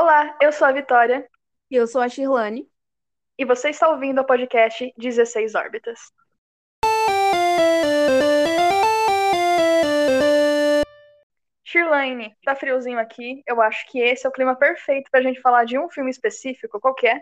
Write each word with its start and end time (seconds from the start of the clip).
Olá, 0.00 0.36
eu 0.40 0.52
sou 0.52 0.64
a 0.64 0.70
Vitória 0.70 1.28
E 1.68 1.74
eu 1.74 1.84
sou 1.84 2.00
a 2.00 2.08
Shirlane. 2.08 2.70
e 3.36 3.44
você 3.44 3.70
está 3.70 3.88
ouvindo 3.88 4.20
o 4.20 4.24
podcast 4.24 4.94
16 4.96 5.56
Órbitas. 5.56 5.98
Shirlane, 11.64 12.32
tá 12.44 12.54
friozinho 12.54 13.00
aqui. 13.00 13.42
Eu 13.44 13.60
acho 13.60 13.90
que 13.90 13.98
esse 13.98 14.24
é 14.24 14.28
o 14.28 14.32
clima 14.32 14.54
perfeito 14.54 15.10
pra 15.10 15.20
gente 15.20 15.40
falar 15.40 15.64
de 15.64 15.76
um 15.76 15.90
filme 15.90 16.12
específico. 16.12 16.78
Qual 16.78 16.94
que 16.94 17.08
é? 17.08 17.20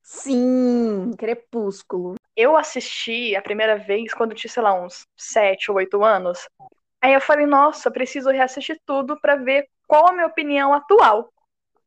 Sim, 0.00 1.10
Crepúsculo. 1.18 2.14
Eu 2.36 2.56
assisti 2.56 3.34
a 3.34 3.42
primeira 3.42 3.76
vez 3.76 4.14
quando 4.14 4.32
tinha, 4.32 4.48
sei 4.48 4.62
lá, 4.62 4.80
uns 4.80 5.08
7 5.16 5.72
ou 5.72 5.78
8 5.78 6.04
anos. 6.04 6.48
Aí 7.02 7.12
eu 7.14 7.20
falei, 7.20 7.46
nossa, 7.46 7.90
preciso 7.90 8.30
reassistir 8.30 8.80
tudo 8.86 9.20
pra 9.20 9.34
ver 9.34 9.68
qual 9.88 10.08
a 10.08 10.12
minha 10.12 10.28
opinião 10.28 10.72
atual. 10.72 11.28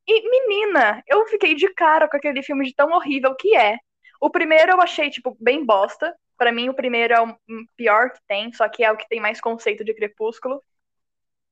E, 0.08 0.30
menina, 0.30 1.02
eu 1.08 1.26
fiquei 1.28 1.56
de 1.56 1.72
cara 1.74 2.10
com 2.10 2.18
aquele 2.18 2.44
filme 2.44 2.66
de 2.66 2.76
tão 2.76 2.92
horrível 2.92 3.36
que 3.36 3.56
é. 3.56 3.78
O 4.20 4.30
primeiro 4.30 4.74
eu 4.74 4.82
achei, 4.82 5.10
tipo, 5.10 5.36
bem 5.40 5.66
bosta. 5.66 6.16
Pra 6.38 6.52
mim, 6.52 6.70
o 6.70 6.74
primeiro 6.74 7.14
é 7.14 7.22
o 7.22 7.36
pior 7.78 8.10
que 8.12 8.20
tem, 8.28 8.52
só 8.52 8.68
que 8.68 8.84
é 8.84 8.92
o 8.92 8.98
que 8.98 9.08
tem 9.08 9.20
mais 9.20 9.40
conceito 9.40 9.84
de 9.84 9.94
Crepúsculo. 9.94 10.62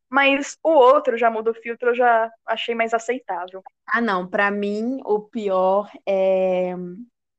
Mas 0.09 0.57
o 0.61 0.71
outro 0.71 1.17
já 1.17 1.31
muda 1.31 1.51
o 1.51 1.53
filtro, 1.53 1.89
eu 1.89 1.95
já 1.95 2.29
achei 2.45 2.75
mais 2.75 2.93
aceitável. 2.93 3.63
Ah, 3.87 4.01
não, 4.01 4.27
pra 4.27 4.51
mim 4.51 4.99
o 5.05 5.21
pior 5.21 5.89
é 6.05 6.73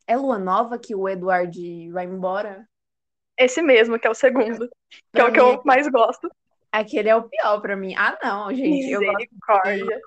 é 0.07 0.16
Lua 0.16 0.38
Nova 0.38 0.79
que 0.79 0.95
o 0.95 1.09
Edward 1.09 1.91
vai 1.91 2.05
embora. 2.05 2.66
Esse 3.38 3.63
mesmo, 3.63 3.99
que 3.99 4.07
é 4.07 4.10
o 4.10 4.15
segundo, 4.15 4.69
que 5.13 5.21
é 5.21 5.24
o 5.24 5.33
que 5.33 5.41
eu 5.41 5.63
mais 5.65 5.88
gosto. 5.88 6.30
Aquele 6.71 7.09
é 7.09 7.16
o 7.16 7.29
pior 7.29 7.60
pra 7.60 7.77
mim. 7.77 7.95
Ah, 7.97 8.19
não, 8.23 8.55
gente, 8.55 8.91
eu 8.91 9.01
gosto 9.01 9.16
Misericórdia. 9.16 10.01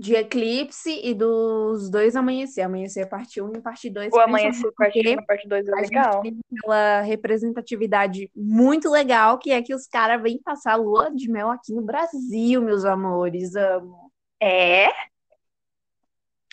De 0.00 0.14
Eclipse 0.14 0.98
e 1.04 1.12
dos 1.12 1.90
dois 1.90 2.16
Amanhecer. 2.16 2.64
Amanhecer 2.64 3.06
parte 3.06 3.38
1 3.38 3.52
e 3.56 3.60
parte 3.60 3.90
2. 3.90 4.10
O 4.14 4.18
Amanhecer 4.18 4.72
parte 4.72 4.94
porque 4.94 5.14
1 5.18 5.26
parte 5.26 5.46
2 5.46 5.68
é 5.68 5.70
legal. 5.72 6.22
tem 6.22 6.40
aquela 6.56 7.00
representatividade 7.02 8.30
muito 8.34 8.90
legal, 8.90 9.36
que 9.38 9.52
é 9.52 9.60
que 9.60 9.74
os 9.74 9.86
caras 9.86 10.22
vêm 10.22 10.40
passar 10.42 10.76
lua 10.76 11.10
de 11.14 11.30
mel 11.30 11.50
aqui 11.50 11.74
no 11.74 11.82
Brasil, 11.82 12.62
meus 12.62 12.86
amores. 12.86 13.54
Amo. 13.54 14.10
É? 14.42 14.88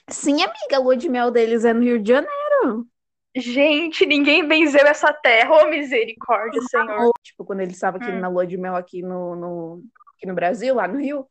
Sim, 0.09 0.43
amiga, 0.43 0.75
a 0.75 0.79
lua 0.79 0.97
de 0.97 1.07
mel 1.07 1.31
deles 1.31 1.63
é 1.63 1.73
no 1.73 1.81
Rio 1.81 2.01
de 2.01 2.09
Janeiro. 2.09 2.85
Gente, 3.33 4.05
ninguém 4.05 4.45
benzeu 4.45 4.85
essa 4.85 5.13
terra. 5.13 5.53
Ô, 5.63 5.69
misericórdia, 5.69 6.61
Senhor. 6.63 7.13
Tipo, 7.23 7.45
quando 7.45 7.61
eles 7.61 7.75
estavam 7.75 8.01
aqui 8.01 8.11
Hum. 8.11 8.19
na 8.19 8.27
lua 8.27 8.45
de 8.45 8.57
mel 8.57 8.75
aqui 8.75 9.01
no, 9.01 9.35
no, 9.37 9.83
aqui 10.15 10.27
no 10.27 10.33
Brasil, 10.35 10.75
lá 10.75 10.85
no 10.85 10.99
Rio, 10.99 11.25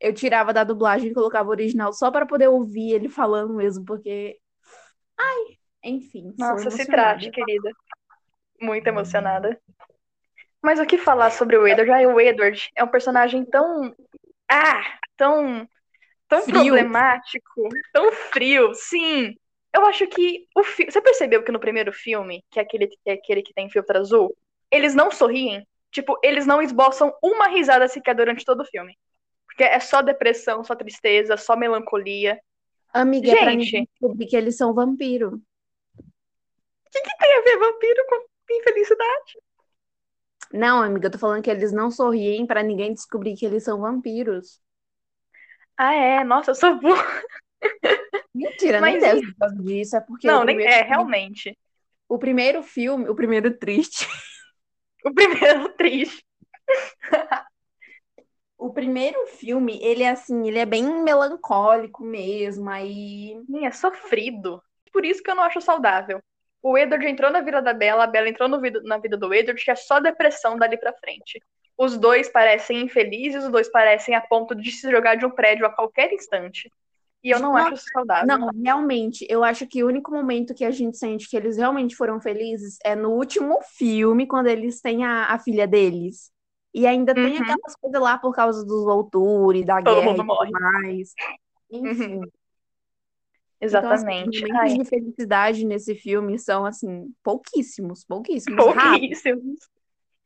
eu 0.00 0.12
tirava 0.12 0.52
da 0.52 0.64
dublagem 0.64 1.10
e 1.10 1.14
colocava 1.14 1.48
o 1.48 1.52
original 1.52 1.92
só 1.92 2.10
para 2.10 2.26
poder 2.26 2.48
ouvir 2.48 2.92
ele 2.92 3.08
falando 3.08 3.54
mesmo, 3.54 3.84
porque. 3.84 4.38
Ai, 5.18 5.58
enfim. 5.82 6.34
Nossa, 6.38 6.70
se 6.70 6.86
trate, 6.86 7.30
querida. 7.30 7.70
Muito 8.60 8.86
emocionada. 8.86 9.58
Mas 10.62 10.80
o 10.80 10.86
que 10.86 10.98
falar 10.98 11.30
sobre 11.30 11.56
o 11.56 11.66
Edward? 11.66 11.90
Ah, 11.90 12.08
o 12.08 12.20
Edward 12.20 12.70
é 12.74 12.82
um 12.82 12.88
personagem 12.88 13.44
tão. 13.44 13.94
Ah, 14.48 14.82
tão. 15.16 15.68
tão 16.28 16.42
Frio. 16.42 16.54
problemático, 16.54 17.68
tão 17.92 18.12
frio. 18.12 18.74
Sim. 18.74 19.34
Eu 19.74 19.84
acho 19.84 20.06
que 20.06 20.46
o 20.56 20.62
fi... 20.64 20.86
Você 20.86 21.02
percebeu 21.02 21.42
que 21.42 21.52
no 21.52 21.60
primeiro 21.60 21.92
filme, 21.92 22.42
que 22.50 22.58
é 22.58 22.62
aquele 22.62 22.86
que, 22.86 22.96
é 23.04 23.12
aquele 23.12 23.42
que 23.42 23.52
tem 23.52 23.68
filtro 23.68 23.98
azul, 23.98 24.34
eles 24.70 24.94
não 24.94 25.10
sorriem? 25.10 25.66
Tipo, 25.90 26.18
eles 26.22 26.46
não 26.46 26.62
esboçam 26.62 27.12
uma 27.22 27.46
risada 27.48 27.86
sequer 27.86 28.14
durante 28.14 28.44
todo 28.44 28.62
o 28.62 28.64
filme. 28.64 28.96
Porque 29.56 29.64
é 29.64 29.80
só 29.80 30.02
depressão, 30.02 30.62
só 30.62 30.76
tristeza, 30.76 31.34
só 31.38 31.56
melancolia. 31.56 32.38
Amiga, 32.92 33.32
é 33.32 33.36
pra 33.36 33.52
Gente. 33.52 33.64
ninguém 33.64 33.88
descobrir 33.90 34.26
que 34.26 34.36
eles 34.36 34.54
são 34.54 34.74
vampiro. 34.74 35.40
Tem 36.92 37.02
a 37.38 37.40
ver 37.40 37.58
vampiro 37.58 38.04
com 38.06 38.26
infelicidade? 38.52 39.38
Não, 40.52 40.82
amiga, 40.82 41.06
eu 41.06 41.10
tô 41.10 41.18
falando 41.18 41.42
que 41.42 41.50
eles 41.50 41.72
não 41.72 41.90
sorriem 41.90 42.46
pra 42.46 42.62
ninguém 42.62 42.92
descobrir 42.92 43.34
que 43.34 43.46
eles 43.46 43.64
são 43.64 43.80
vampiros. 43.80 44.60
Ah, 45.76 45.94
é? 45.94 46.22
Nossa, 46.22 46.50
eu 46.50 46.54
sou 46.54 46.78
burra. 46.78 47.22
Mentira, 48.34 48.80
Mas 48.80 48.92
nem 48.92 49.00
deve 49.00 49.20
ser 49.20 49.26
por 49.32 49.38
causa 49.38 49.62
disso, 49.62 49.96
é 49.96 50.00
porque 50.02 50.26
Não, 50.26 50.42
o 50.42 50.44
nem 50.44 50.56
é, 50.66 50.70
filme- 50.70 50.88
realmente. 50.88 51.58
o 52.06 52.18
primeiro 52.18 52.62
filme, 52.62 53.08
o 53.08 53.14
primeiro 53.14 53.56
triste, 53.58 54.06
O 55.02 55.14
primeiro 55.14 55.70
triste. 55.76 56.22
o 58.66 58.72
primeiro 58.72 59.26
filme, 59.26 59.78
ele 59.82 60.02
é 60.02 60.10
assim, 60.10 60.46
ele 60.48 60.58
é 60.58 60.66
bem 60.66 61.02
melancólico 61.02 62.04
mesmo, 62.04 62.68
aí 62.68 63.36
é 63.62 63.70
sofrido. 63.70 64.62
Por 64.92 65.04
isso 65.04 65.22
que 65.22 65.30
eu 65.30 65.34
não 65.34 65.44
acho 65.44 65.60
saudável. 65.60 66.20
O 66.62 66.76
Edward 66.76 67.06
entrou 67.06 67.30
na 67.30 67.40
vida 67.40 67.62
da 67.62 67.72
Bella, 67.72 68.04
a 68.04 68.06
Bella 68.06 68.28
entrou 68.28 68.60
vida- 68.60 68.80
na 68.84 68.98
vida 68.98 69.16
do 69.16 69.32
Edward, 69.32 69.62
que 69.62 69.70
é 69.70 69.76
só 69.76 70.00
depressão 70.00 70.56
dali 70.58 70.76
pra 70.78 70.92
frente. 70.94 71.40
Os 71.78 71.96
dois 71.98 72.28
parecem 72.28 72.82
infelizes, 72.82 73.44
os 73.44 73.50
dois 73.50 73.70
parecem 73.70 74.14
a 74.14 74.20
ponto 74.20 74.54
de 74.54 74.72
se 74.72 74.90
jogar 74.90 75.16
de 75.16 75.26
um 75.26 75.30
prédio 75.30 75.66
a 75.66 75.70
qualquer 75.70 76.12
instante. 76.12 76.70
E 77.22 77.30
eu 77.30 77.38
não 77.38 77.52
Não, 77.52 77.56
acho 77.56 77.76
saudável. 77.92 78.26
Não, 78.26 78.48
realmente, 78.62 79.26
eu 79.28 79.44
acho 79.44 79.66
que 79.66 79.84
o 79.84 79.86
único 79.88 80.10
momento 80.10 80.54
que 80.54 80.64
a 80.64 80.70
gente 80.70 80.96
sente 80.96 81.28
que 81.28 81.36
eles 81.36 81.56
realmente 81.56 81.94
foram 81.94 82.20
felizes 82.20 82.78
é 82.84 82.94
no 82.96 83.10
último 83.10 83.60
filme, 83.62 84.26
quando 84.26 84.46
eles 84.48 84.80
têm 84.80 85.04
a, 85.04 85.26
a 85.26 85.38
filha 85.38 85.66
deles. 85.66 86.30
E 86.76 86.86
ainda 86.86 87.14
tem 87.14 87.38
Uhum. 87.38 87.42
aquelas 87.42 87.74
coisas 87.74 88.02
lá 88.02 88.18
por 88.18 88.34
causa 88.34 88.62
dos 88.62 88.84
Volturi, 88.84 89.64
da 89.64 89.80
Todo 89.80 89.94
guerra 89.94 90.12
e 90.18 90.22
morre. 90.22 90.50
tudo 90.50 90.60
mais. 90.60 91.14
Enfim. 91.70 92.20
Então, 93.58 93.90
assim, 93.90 94.04
Exatamente. 94.04 94.42
momentos 94.42 94.60
Ai, 94.60 94.68
de 94.78 94.84
felicidade 94.84 95.64
nesse 95.64 95.94
filme 95.94 96.38
são, 96.38 96.66
assim, 96.66 97.10
pouquíssimos, 97.22 98.04
pouquíssimos. 98.04 98.62
Raros. 98.74 98.98
pouquíssimos. 99.00 99.58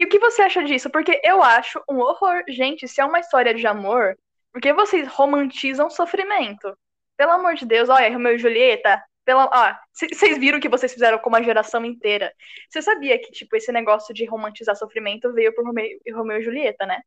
E 0.00 0.04
o 0.04 0.08
que 0.08 0.18
você 0.18 0.42
acha 0.42 0.64
disso? 0.64 0.90
Porque 0.90 1.20
eu 1.22 1.40
acho 1.40 1.80
um 1.88 1.98
horror. 2.00 2.42
Gente, 2.48 2.88
se 2.88 3.00
é 3.00 3.04
uma 3.04 3.20
história 3.20 3.54
de 3.54 3.64
amor, 3.68 4.18
por 4.52 4.60
que 4.60 4.72
vocês 4.72 5.06
romantizam 5.06 5.88
sofrimento? 5.88 6.76
Pelo 7.16 7.32
amor 7.32 7.54
de 7.54 7.64
Deus, 7.64 7.88
olha, 7.88 8.12
Romeu 8.12 8.34
e 8.34 8.38
Julieta. 8.38 9.00
Pela, 9.24 9.78
c- 9.92 10.14
vocês 10.14 10.38
viram 10.38 10.58
o 10.58 10.60
que 10.60 10.68
vocês 10.68 10.92
fizeram 10.92 11.18
com 11.18 11.28
uma 11.28 11.42
geração 11.42 11.84
inteira. 11.84 12.32
Você 12.68 12.82
sabia 12.82 13.18
que, 13.18 13.30
tipo, 13.30 13.54
esse 13.56 13.70
negócio 13.70 14.14
de 14.14 14.24
romantizar 14.24 14.74
sofrimento 14.76 15.32
veio 15.32 15.54
por 15.54 15.64
Romeu, 15.64 15.86
Romeu 16.14 16.38
e 16.38 16.42
Julieta, 16.42 16.86
né? 16.86 17.00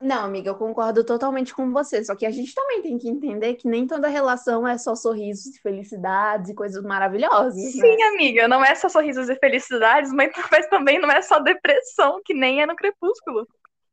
Não, 0.00 0.24
amiga, 0.24 0.48
eu 0.48 0.54
concordo 0.54 1.04
totalmente 1.04 1.52
com 1.54 1.70
você. 1.72 2.02
Só 2.02 2.16
que 2.16 2.24
a 2.24 2.30
gente 2.30 2.54
também 2.54 2.80
tem 2.80 2.96
que 2.96 3.08
entender 3.08 3.54
que 3.56 3.68
nem 3.68 3.86
toda 3.86 4.08
relação 4.08 4.66
é 4.66 4.78
só 4.78 4.94
sorrisos 4.94 5.54
e 5.54 5.60
felicidades 5.60 6.48
e 6.48 6.54
coisas 6.54 6.82
maravilhosas, 6.82 7.54
né? 7.54 7.84
Sim, 7.84 8.02
amiga, 8.04 8.48
não 8.48 8.64
é 8.64 8.74
só 8.74 8.88
sorrisos 8.88 9.28
e 9.28 9.36
felicidades, 9.36 10.10
mas, 10.12 10.32
mas 10.50 10.66
também 10.68 10.98
não 10.98 11.10
é 11.10 11.20
só 11.20 11.38
depressão, 11.38 12.20
que 12.24 12.32
nem 12.32 12.62
é 12.62 12.66
no 12.66 12.74
Crepúsculo. 12.74 13.46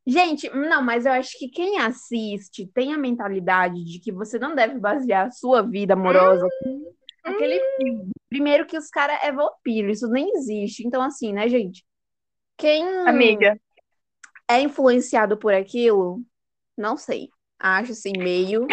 Gente, 0.06 0.50
não, 0.52 0.82
mas 0.82 1.06
eu 1.06 1.12
acho 1.12 1.38
que 1.38 1.50
quem 1.50 1.80
assiste 1.80 2.66
tem 2.74 2.94
a 2.94 2.98
mentalidade 2.98 3.84
de 3.84 4.00
que 4.00 4.10
você 4.10 4.40
não 4.40 4.56
deve 4.56 4.80
basear 4.80 5.28
a 5.28 5.32
sua 5.32 5.62
vida 5.62 5.94
amorosa 5.94 6.48
naquele 7.32 7.60
filme. 7.78 8.12
Primeiro 8.30 8.66
que 8.66 8.78
os 8.78 8.90
caras 8.90 9.20
é 9.24 9.32
vampiro, 9.32 9.90
isso 9.90 10.08
nem 10.08 10.32
existe. 10.36 10.86
Então, 10.86 11.02
assim, 11.02 11.34
né, 11.34 11.48
gente? 11.48 11.86
Quem 12.58 12.86
Amiga, 13.08 13.60
é 14.48 14.60
influenciado 14.60 15.38
por 15.38 15.54
aquilo, 15.54 16.22
não 16.78 16.98
sei. 16.98 17.30
Acho 17.60 17.92
assim 17.92 18.14
meio 18.18 18.68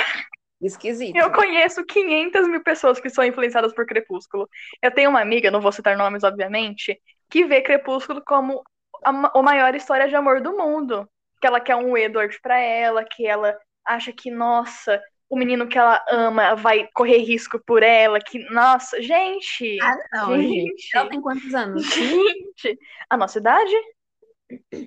esquisito. 0.61 1.17
Eu 1.17 1.33
conheço 1.33 1.85
500 1.85 2.49
mil 2.49 2.63
pessoas 2.63 3.01
que 3.01 3.11
são 3.11 3.25
influenciadas 3.25 3.75
por 3.75 3.87
Crepúsculo. 3.87 4.49
Eu 4.83 4.91
tenho 4.91 5.11
uma 5.11 5.21
amiga, 5.21 5.51
não 5.51 5.61
vou 5.61 5.73
citar 5.73 5.97
nomes, 5.97 6.25
obviamente, 6.25 7.01
que 7.29 7.45
vê 7.45 7.61
Crepúsculo 7.61 8.23
como 8.25 8.63
a, 9.05 9.39
a 9.39 9.43
maior 9.43 9.75
história 9.75 10.09
de 10.09 10.15
amor 10.15 10.41
do 10.41 10.57
mundo. 10.57 11.09
Que 11.41 11.47
ela 11.47 11.61
quer 11.61 11.77
um 11.77 11.97
Edward 11.97 12.39
pra 12.41 12.59
ela, 12.59 13.05
que 13.05 13.27
ela 13.27 13.59
acha 13.85 14.13
que, 14.13 14.31
nossa, 14.31 15.03
o 15.29 15.37
menino 15.37 15.67
que 15.69 15.79
ela 15.79 16.05
ama 16.09 16.55
vai 16.55 16.89
correr 16.95 17.19
risco 17.19 17.59
por 17.67 17.83
ela, 17.83 18.21
que, 18.21 18.39
nossa, 18.51 19.01
gente, 19.03 19.79
Ah, 19.83 19.97
não, 20.13 20.41
gente. 20.43 20.55
gente, 20.71 20.97
Ela 20.97 21.09
tem 21.09 21.21
quantos 21.21 21.55
anos? 21.55 21.83
gente, 21.95 22.79
a 23.11 23.17
nossa 23.17 23.39
idade? 23.39 23.75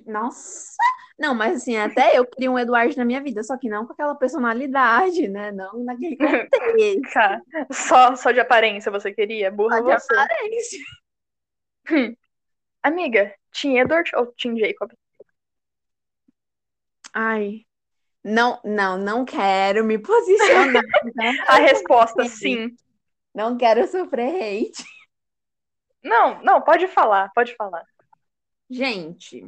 Nossa! 0.06 0.76
Não, 1.18 1.34
mas 1.34 1.56
assim, 1.56 1.76
até 1.76 2.16
eu 2.16 2.24
queria 2.24 2.50
um 2.50 2.58
Eduardo 2.58 2.96
na 2.96 3.04
minha 3.04 3.20
vida, 3.20 3.42
só 3.42 3.56
que 3.58 3.68
não 3.68 3.84
com 3.84 3.92
aquela 3.92 4.14
personalidade, 4.14 5.26
né? 5.26 5.50
Não 5.50 5.84
naquele 5.84 6.16
contexto. 6.48 7.02
Cara, 7.12 7.42
só, 7.72 8.14
só 8.14 8.30
de 8.30 8.38
aparência 8.40 8.90
você 8.92 9.12
queria? 9.12 9.50
Burra 9.50 9.78
Só 9.78 9.94
de 9.94 10.00
você. 10.00 10.14
aparência. 10.14 10.78
Amiga, 12.82 13.34
Tim 13.52 13.78
Edward 13.78 14.10
ou 14.14 14.32
Tim 14.36 14.56
Jacob? 14.56 14.92
Ai, 17.12 17.66
não, 18.24 18.60
não, 18.64 18.98
não 18.98 19.24
quero 19.24 19.84
me 19.84 19.98
posicionar. 19.98 20.82
A 21.48 21.56
resposta, 21.56 22.24
sim. 22.26 22.76
não 23.34 23.56
quero 23.56 23.86
sofrer 23.86 24.34
hate. 24.34 24.84
Não, 26.02 26.42
não, 26.42 26.60
pode 26.62 26.88
falar, 26.88 27.30
pode 27.34 27.54
falar. 27.56 27.84
Gente, 28.70 29.42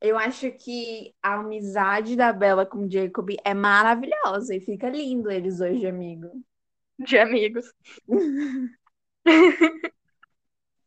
Eu 0.00 0.16
acho 0.18 0.50
que 0.52 1.14
a 1.22 1.34
amizade 1.34 2.16
da 2.16 2.32
Bella 2.32 2.64
com 2.64 2.84
o 2.86 2.90
Jacob 2.90 3.30
é 3.44 3.52
maravilhosa 3.54 4.54
e 4.54 4.60
fica 4.60 4.88
lindo 4.88 5.30
eles 5.30 5.58
dois 5.58 5.78
de 5.78 5.86
amigo. 5.86 6.30
De 6.98 7.18
amigos. 7.18 7.72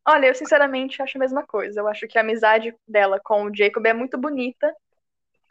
Olha, 0.06 0.28
eu 0.28 0.36
sinceramente 0.36 1.02
acho 1.02 1.18
a 1.18 1.20
mesma 1.20 1.46
coisa. 1.46 1.80
Eu 1.80 1.88
acho 1.88 2.08
que 2.08 2.18
a 2.18 2.22
amizade 2.22 2.76
dela 2.88 3.20
com 3.24 3.46
o 3.46 3.56
Jacob 3.56 3.86
é 3.86 3.94
muito 3.94 4.18
bonita. 4.18 4.74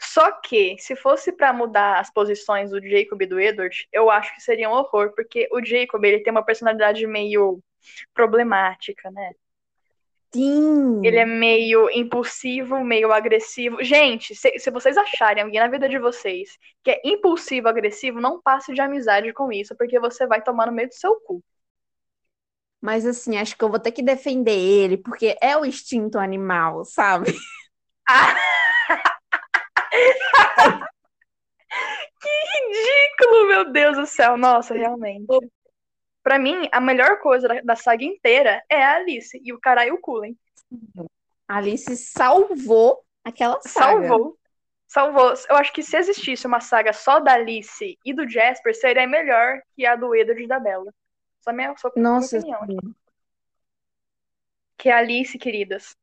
Só 0.05 0.33
que, 0.33 0.77
se 0.79 0.97
fosse 0.97 1.31
para 1.31 1.53
mudar 1.53 2.01
as 2.01 2.13
posições 2.13 2.71
do 2.71 2.83
Jacob 2.85 3.23
e 3.23 3.27
do 3.27 3.39
Edward, 3.39 3.89
eu 3.93 4.11
acho 4.11 4.35
que 4.35 4.43
seria 4.43 4.69
um 4.69 4.73
horror, 4.73 5.13
porque 5.15 5.49
o 5.53 5.65
Jacob, 5.65 6.05
ele 6.05 6.21
tem 6.21 6.33
uma 6.33 6.45
personalidade 6.45 7.07
meio 7.07 7.63
problemática, 8.13 9.11
né? 9.13 9.33
Sim. 10.35 11.07
Ele 11.07 11.19
é 11.19 11.25
meio 11.25 11.89
impulsivo, 11.91 12.83
meio 12.83 13.13
agressivo. 13.13 13.83
Gente, 13.85 14.35
se, 14.35 14.59
se 14.59 14.71
vocês 14.71 14.97
acharem 14.97 15.45
alguém 15.45 15.61
na 15.61 15.69
vida 15.69 15.89
de 15.89 15.99
vocês 15.99 16.59
que 16.83 16.91
é 16.91 17.01
impulsivo, 17.05 17.69
agressivo, 17.69 18.21
não 18.21 18.41
passe 18.43 18.75
de 18.75 18.81
amizade 18.81 19.33
com 19.33 19.53
isso, 19.53 19.77
porque 19.77 20.01
você 20.01 20.27
vai 20.27 20.43
tomar 20.43 20.67
no 20.67 20.73
meio 20.73 20.89
do 20.89 20.95
seu 20.95 21.15
cu. 21.21 21.43
Mas 22.81 23.07
assim, 23.07 23.37
acho 23.37 23.57
que 23.57 23.63
eu 23.63 23.69
vou 23.69 23.79
ter 23.79 23.93
que 23.93 24.03
defender 24.03 24.59
ele, 24.59 24.97
porque 24.97 25.37
é 25.41 25.57
o 25.57 25.65
instinto 25.65 26.19
animal, 26.19 26.85
sabe? 26.85 27.33
Ah! 28.09 28.35
Que 32.21 32.29
ridículo, 32.55 33.49
meu 33.49 33.73
Deus 33.73 33.97
do 33.97 34.07
céu. 34.07 34.37
Nossa, 34.37 34.75
realmente. 34.75 35.27
Pra 36.23 36.39
mim, 36.39 36.69
a 36.71 36.81
melhor 36.81 37.19
coisa 37.21 37.49
da, 37.49 37.61
da 37.61 37.77
saga 37.77 38.05
inteira 38.05 38.63
é 38.69 38.83
a 38.83 38.97
Alice 38.97 39.39
e 39.43 39.53
o 39.53 39.61
caralho 39.61 40.01
Cullen. 40.01 40.37
Alice 41.49 41.97
salvou 41.97 43.05
aquela 43.25 43.61
saga. 43.61 44.09
Salvou. 44.09 44.39
Salvou. 44.87 45.35
Eu 45.49 45.57
acho 45.57 45.73
que 45.73 45.83
se 45.83 45.97
existisse 45.97 46.47
uma 46.47 46.61
saga 46.61 46.93
só 46.93 47.19
da 47.19 47.35
Alice 47.35 47.99
e 48.05 48.13
do 48.13 48.29
Jasper, 48.29 48.75
seria 48.75 49.07
melhor 49.07 49.61
que 49.75 49.85
a 49.85 49.97
do 49.97 50.15
Edward 50.15 50.43
e 50.43 50.47
da 50.47 50.61
Bella. 50.61 50.93
Só 51.41 51.53
minha, 51.53 51.75
só 51.77 51.91
minha 51.95 52.09
Nossa, 52.09 52.39
opinião. 52.39 52.61
sim. 52.67 52.95
Que 54.79 54.91
a 54.91 54.99
Alice, 54.99 55.39
queridas, 55.39 55.97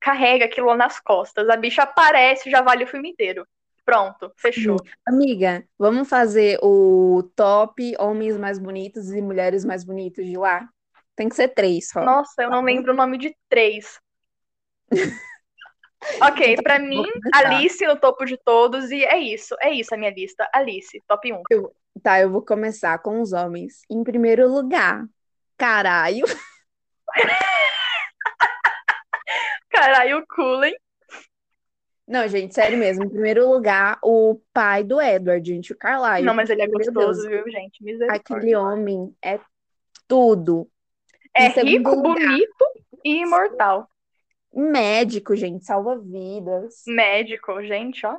carrega 0.00 0.44
aquilo 0.44 0.74
nas 0.76 1.00
costas. 1.00 1.48
A 1.48 1.56
bicha 1.56 1.82
aparece 1.82 2.48
e 2.48 2.52
já 2.52 2.62
vale 2.62 2.84
o 2.84 2.86
filme 2.86 3.10
inteiro. 3.10 3.46
Pronto, 3.84 4.30
fechou. 4.36 4.76
Amiga, 5.06 5.64
vamos 5.78 6.08
fazer 6.08 6.58
o 6.62 7.22
top 7.34 7.94
homens 7.98 8.36
mais 8.36 8.58
bonitos 8.58 9.10
e 9.12 9.22
mulheres 9.22 9.64
mais 9.64 9.82
bonitos 9.82 10.26
de 10.26 10.36
lá? 10.36 10.68
Tem 11.16 11.28
que 11.28 11.34
ser 11.34 11.48
três 11.48 11.88
só. 11.88 12.04
Nossa, 12.04 12.42
eu 12.42 12.50
não 12.50 12.62
lembro 12.62 12.92
o 12.92 12.96
nome 12.96 13.16
de 13.16 13.34
três. 13.48 13.98
ok, 16.20 16.56
pra 16.62 16.78
mim, 16.78 17.02
começar. 17.02 17.46
Alice 17.46 17.86
no 17.86 17.96
topo 17.96 18.26
de 18.26 18.36
todos, 18.36 18.90
e 18.90 19.04
é 19.04 19.18
isso, 19.18 19.56
é 19.58 19.70
isso 19.70 19.94
a 19.94 19.96
minha 19.96 20.10
lista. 20.10 20.46
Alice, 20.52 21.02
top 21.08 21.32
1. 21.32 21.42
Tá, 22.02 22.20
eu 22.20 22.30
vou 22.30 22.42
começar 22.42 22.98
com 22.98 23.22
os 23.22 23.32
homens. 23.32 23.80
Em 23.90 24.04
primeiro 24.04 24.46
lugar, 24.48 25.06
caralho. 25.56 26.26
Caralho, 29.78 30.26
Cullen. 30.26 30.74
Não, 32.06 32.26
gente, 32.26 32.52
sério 32.52 32.76
mesmo. 32.76 33.04
Em 33.04 33.08
primeiro 33.08 33.48
lugar, 33.48 33.96
o 34.02 34.40
pai 34.52 34.82
do 34.82 35.00
Edward, 35.00 35.48
gente, 35.48 35.72
o 35.72 35.76
Carlyle. 35.76 36.26
Não, 36.26 36.34
mas 36.34 36.50
ele 36.50 36.62
é 36.62 36.66
gostoso, 36.66 37.22
Deus, 37.22 37.44
viu, 37.44 37.52
gente? 37.52 37.84
Misericórdia. 37.84 38.36
Aquele 38.36 38.56
homem 38.56 39.14
é 39.22 39.38
tudo. 40.08 40.68
É 41.32 41.48
rico, 41.48 41.90
lugar. 41.90 42.14
bonito 42.14 42.64
e 43.04 43.22
imortal. 43.22 43.88
Médico, 44.52 45.36
gente, 45.36 45.64
salva 45.64 45.96
vidas. 45.96 46.82
Médico, 46.84 47.62
gente, 47.62 48.04
ó. 48.04 48.18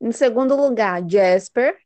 Em 0.00 0.10
segundo 0.10 0.56
lugar, 0.56 1.02
Jasper. 1.08 1.78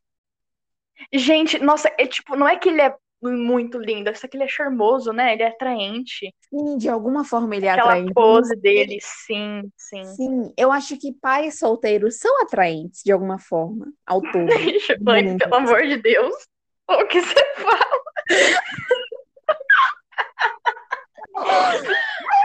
Gente, 1.12 1.58
nossa, 1.58 1.92
é 1.98 2.06
tipo, 2.06 2.36
não 2.36 2.48
é 2.48 2.56
que 2.56 2.70
ele 2.70 2.80
é 2.80 2.96
muito 3.22 3.78
lindo, 3.78 4.14
só 4.16 4.26
que 4.26 4.36
ele 4.36 4.44
é 4.44 4.48
charmoso, 4.48 5.12
né? 5.12 5.32
Ele 5.32 5.42
é 5.42 5.48
atraente. 5.48 6.34
Sim, 6.50 6.76
de 6.78 6.88
alguma 6.88 7.24
forma 7.24 7.54
ele 7.56 7.66
é 7.66 7.70
Aquela 7.70 7.90
atraente. 7.92 8.12
pose 8.14 8.56
dele, 8.56 8.98
sim, 9.00 9.62
sim. 9.76 10.04
Sim, 10.04 10.52
eu 10.56 10.72
acho 10.72 10.96
que 10.98 11.12
pais 11.12 11.58
solteiros 11.58 12.19
são 12.19 12.42
atraentes 12.42 13.02
de 13.04 13.12
alguma 13.12 13.38
forma, 13.38 13.92
ao 14.06 14.20
todo. 14.20 14.46
Mãe, 15.00 15.36
pelo 15.38 15.54
amor 15.54 15.82
de 15.82 15.96
Deus. 15.98 16.34
O 16.88 17.06
que 17.06 17.20
você 17.20 17.44
fala? 17.56 18.02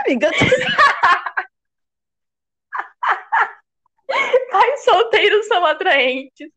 Amiga, 0.06 0.30
Pais 4.50 4.84
solteiros 4.84 5.46
são 5.46 5.64
atraentes. 5.66 6.48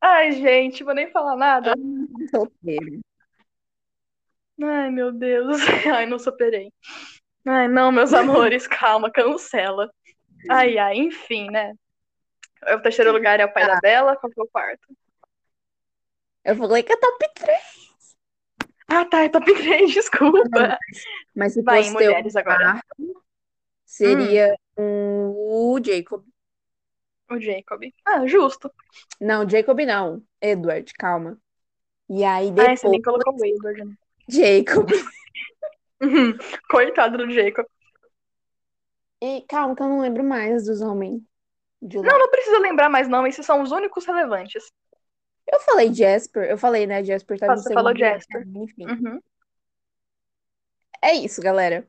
Ai, 0.00 0.32
gente, 0.32 0.84
vou 0.84 0.94
nem 0.94 1.10
falar 1.10 1.36
nada. 1.36 1.74
solteiro. 2.30 3.00
Ai, 4.62 4.90
meu 4.90 5.12
Deus. 5.12 5.58
Ai, 5.92 6.06
não 6.06 6.18
superei. 6.18 6.72
Ai, 7.46 7.68
não, 7.68 7.92
meus 7.92 8.12
amores, 8.12 8.66
calma, 8.66 9.10
cancela. 9.10 9.90
Ai, 10.50 10.78
ai, 10.78 10.96
enfim, 10.96 11.50
né? 11.50 11.72
O 12.74 12.80
terceiro 12.80 13.12
lugar 13.12 13.40
é 13.40 13.44
o 13.44 13.52
pai 13.52 13.66
da 13.66 13.80
Bela, 13.80 14.16
qual 14.16 14.30
que 14.30 14.40
é 14.40 14.42
o 14.42 14.48
quarto? 14.48 14.96
Eu 16.44 16.56
falei 16.56 16.82
que 16.82 16.92
é 16.92 16.96
top 16.96 17.24
3. 17.34 17.60
Ah, 18.88 19.04
tá, 19.04 19.24
é 19.24 19.28
top 19.28 19.52
3, 19.54 19.92
desculpa. 19.92 20.78
Mas 21.34 21.52
se 21.54 21.62
Vai, 21.62 21.78
fosse 21.82 21.92
mulheres 21.92 22.36
agora. 22.36 22.58
quarto, 22.58 23.24
seria 23.84 24.56
um, 24.76 25.30
o 25.74 25.80
Jacob. 25.84 26.24
O 27.30 27.38
Jacob. 27.40 27.82
Ah, 28.06 28.26
justo. 28.26 28.70
Não, 29.20 29.48
Jacob 29.48 29.80
não. 29.80 30.22
Edward, 30.40 30.92
calma. 30.94 31.38
E 32.08 32.22
aí 32.24 32.50
Ah, 32.50 32.54
depois, 32.54 32.80
você 32.80 32.88
nem 32.88 33.02
colocou 33.02 33.34
o 33.34 33.44
Edward. 33.44 33.84
né? 33.84 33.94
Jacob. 34.28 34.88
Uhum. 36.02 36.36
Coitado 36.68 37.16
do 37.16 37.30
Jacob. 37.30 37.64
E 39.22 39.40
calma, 39.48 39.74
que 39.74 39.82
eu 39.82 39.88
não 39.88 40.00
lembro 40.00 40.22
mais 40.22 40.66
dos 40.66 40.82
homens 40.82 41.22
de 41.80 41.96
lá. 41.96 42.04
Não, 42.04 42.18
não 42.18 42.30
precisa 42.30 42.58
lembrar 42.58 42.90
mais, 42.90 43.08
não. 43.08 43.26
Esses 43.26 43.46
são 43.46 43.62
os 43.62 43.70
únicos 43.70 44.04
relevantes. 44.04 44.70
Eu 45.50 45.60
falei 45.60 45.94
Jasper, 45.94 46.50
eu 46.50 46.58
falei, 46.58 46.86
né? 46.86 47.02
Jasper 47.02 47.38
tá 47.38 47.46
no 47.46 47.56
Você 47.56 47.72
falou 47.72 47.92
lugar, 47.92 48.14
Jasper. 48.14 48.46
Enfim. 48.46 48.86
Uhum. 48.86 49.20
É 51.02 51.12
isso, 51.14 51.40
galera. 51.40 51.86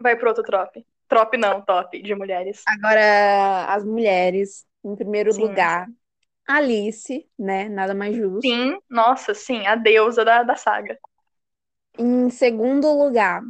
Vai 0.00 0.16
pro 0.16 0.28
outro 0.28 0.42
trop. 0.42 0.84
Trop 1.08 1.36
não, 1.36 1.60
top, 1.62 2.00
de 2.00 2.14
mulheres. 2.14 2.62
Agora, 2.66 3.66
as 3.66 3.84
mulheres, 3.84 4.64
em 4.84 4.94
primeiro 4.94 5.32
Sim. 5.32 5.42
lugar, 5.42 5.88
Alice, 6.46 7.28
né? 7.38 7.68
Nada 7.68 7.94
mais 7.94 8.16
justo. 8.16 8.42
Sim, 8.42 8.78
nossa, 8.88 9.34
sim, 9.34 9.66
a 9.66 9.74
deusa 9.74 10.24
da, 10.24 10.42
da 10.44 10.56
saga. 10.56 10.98
Em 12.00 12.30
segundo 12.30 12.88
lugar, 12.94 13.42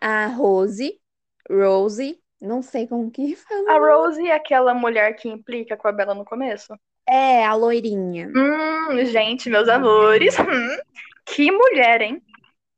a 0.00 0.26
Rose, 0.26 1.00
Rose, 1.48 2.20
não 2.40 2.62
sei 2.62 2.86
como 2.86 3.10
que 3.10 3.34
fala. 3.36 3.72
A 3.72 3.78
Rose 3.78 4.26
é 4.26 4.34
aquela 4.34 4.74
mulher 4.74 5.14
que 5.14 5.28
implica 5.28 5.76
com 5.76 5.86
a 5.88 5.92
Bella 5.92 6.14
no 6.14 6.24
começo? 6.24 6.74
É, 7.06 7.44
a 7.46 7.54
loirinha. 7.54 8.28
Hum, 8.34 9.04
gente, 9.06 9.48
meus 9.48 9.68
amores. 9.68 10.36
Hum, 10.38 10.76
que 11.24 11.50
mulher, 11.50 12.02
hein? 12.02 12.22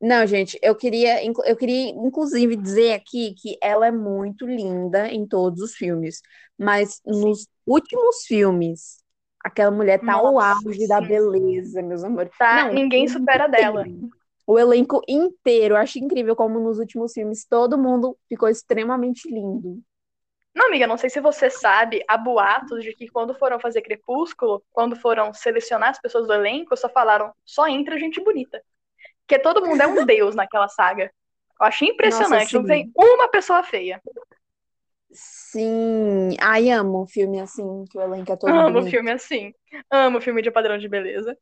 Não, 0.00 0.26
gente, 0.26 0.58
eu 0.62 0.74
queria, 0.74 1.22
eu 1.24 1.56
queria 1.56 1.90
inclusive 1.90 2.56
dizer 2.56 2.92
aqui 2.94 3.34
que 3.34 3.58
ela 3.62 3.86
é 3.86 3.90
muito 3.90 4.46
linda 4.46 5.08
em 5.08 5.26
todos 5.26 5.60
os 5.60 5.74
filmes, 5.74 6.22
mas 6.56 7.02
nos 7.04 7.46
últimos 7.66 8.24
filmes, 8.26 9.04
aquela 9.44 9.70
mulher 9.70 9.98
tá 10.02 10.14
ao 10.14 10.32
Nossa, 10.32 10.54
auge 10.64 10.88
da 10.88 11.00
sim. 11.00 11.06
beleza, 11.06 11.82
meus 11.82 12.02
amores. 12.02 12.32
Tá? 12.38 12.68
Não, 12.68 12.74
Ninguém 12.74 13.06
supera 13.08 13.46
dela. 13.46 13.84
O 14.46 14.58
elenco 14.58 15.00
inteiro, 15.08 15.74
eu 15.74 15.78
acho 15.78 15.98
incrível 15.98 16.34
como 16.34 16.58
nos 16.58 16.78
últimos 16.78 17.12
filmes 17.12 17.44
todo 17.44 17.78
mundo 17.78 18.16
ficou 18.28 18.48
extremamente 18.48 19.28
lindo. 19.28 19.80
Não, 20.54 20.66
amiga, 20.66 20.86
não 20.86 20.98
sei 20.98 21.08
se 21.08 21.20
você 21.20 21.48
sabe, 21.48 22.04
há 22.08 22.18
boatos 22.18 22.82
de 22.82 22.92
que 22.92 23.08
quando 23.08 23.34
foram 23.34 23.60
fazer 23.60 23.82
Crepúsculo, 23.82 24.62
quando 24.72 24.96
foram 24.96 25.32
selecionar 25.32 25.90
as 25.90 26.00
pessoas 26.00 26.26
do 26.26 26.32
elenco, 26.32 26.76
só 26.76 26.88
falaram, 26.88 27.32
só 27.44 27.68
entra 27.68 27.98
gente 27.98 28.22
bonita. 28.22 28.60
Porque 29.26 29.38
todo 29.38 29.64
mundo 29.64 29.80
é 29.80 29.86
um 29.86 30.04
deus 30.04 30.34
naquela 30.34 30.68
saga. 30.68 31.12
Eu 31.60 31.66
achei 31.66 31.88
impressionante, 31.88 32.54
não 32.54 32.62
sim. 32.62 32.66
tem 32.66 32.92
uma 32.96 33.28
pessoa 33.28 33.62
feia. 33.62 34.00
Sim, 35.12 36.36
ai, 36.40 36.70
amo 36.70 37.06
filme 37.06 37.40
assim, 37.40 37.84
que 37.90 37.98
o 37.98 38.00
elenco 38.00 38.32
é 38.32 38.36
todo 38.36 38.50
Amo 38.50 38.72
bonito. 38.72 38.90
filme 38.90 39.10
assim. 39.10 39.52
Amo 39.90 40.20
filme 40.20 40.42
de 40.42 40.50
padrão 40.50 40.78
de 40.78 40.88
beleza. 40.88 41.36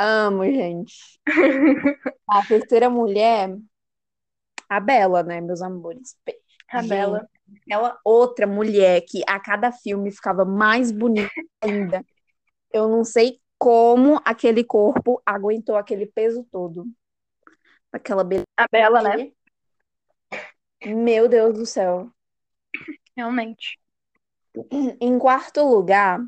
Amo, 0.00 0.44
gente. 0.44 1.18
A 2.28 2.46
terceira 2.46 2.88
mulher, 2.88 3.52
a 4.68 4.78
Bela, 4.78 5.24
né, 5.24 5.40
meus 5.40 5.60
amores? 5.60 6.16
A 6.70 6.80
Gente, 6.80 6.90
Bela. 6.90 7.28
Aquela 7.62 7.98
outra 8.04 8.46
mulher 8.46 9.00
que 9.08 9.22
a 9.26 9.40
cada 9.40 9.72
filme 9.72 10.12
ficava 10.12 10.44
mais 10.44 10.92
bonita 10.92 11.32
ainda. 11.60 12.04
Eu 12.72 12.86
não 12.88 13.02
sei 13.02 13.40
como 13.58 14.20
aquele 14.24 14.62
corpo 14.62 15.20
aguentou 15.26 15.74
aquele 15.74 16.06
peso 16.06 16.46
todo. 16.52 16.86
Aquela 17.90 18.22
beleza. 18.22 18.46
A 18.56 18.66
Bela, 18.70 19.02
né? 19.02 19.32
Meu 20.86 21.28
Deus 21.28 21.58
do 21.58 21.66
céu. 21.66 22.08
Realmente. 23.16 23.80
Em 25.00 25.18
quarto 25.18 25.62
lugar, 25.62 26.20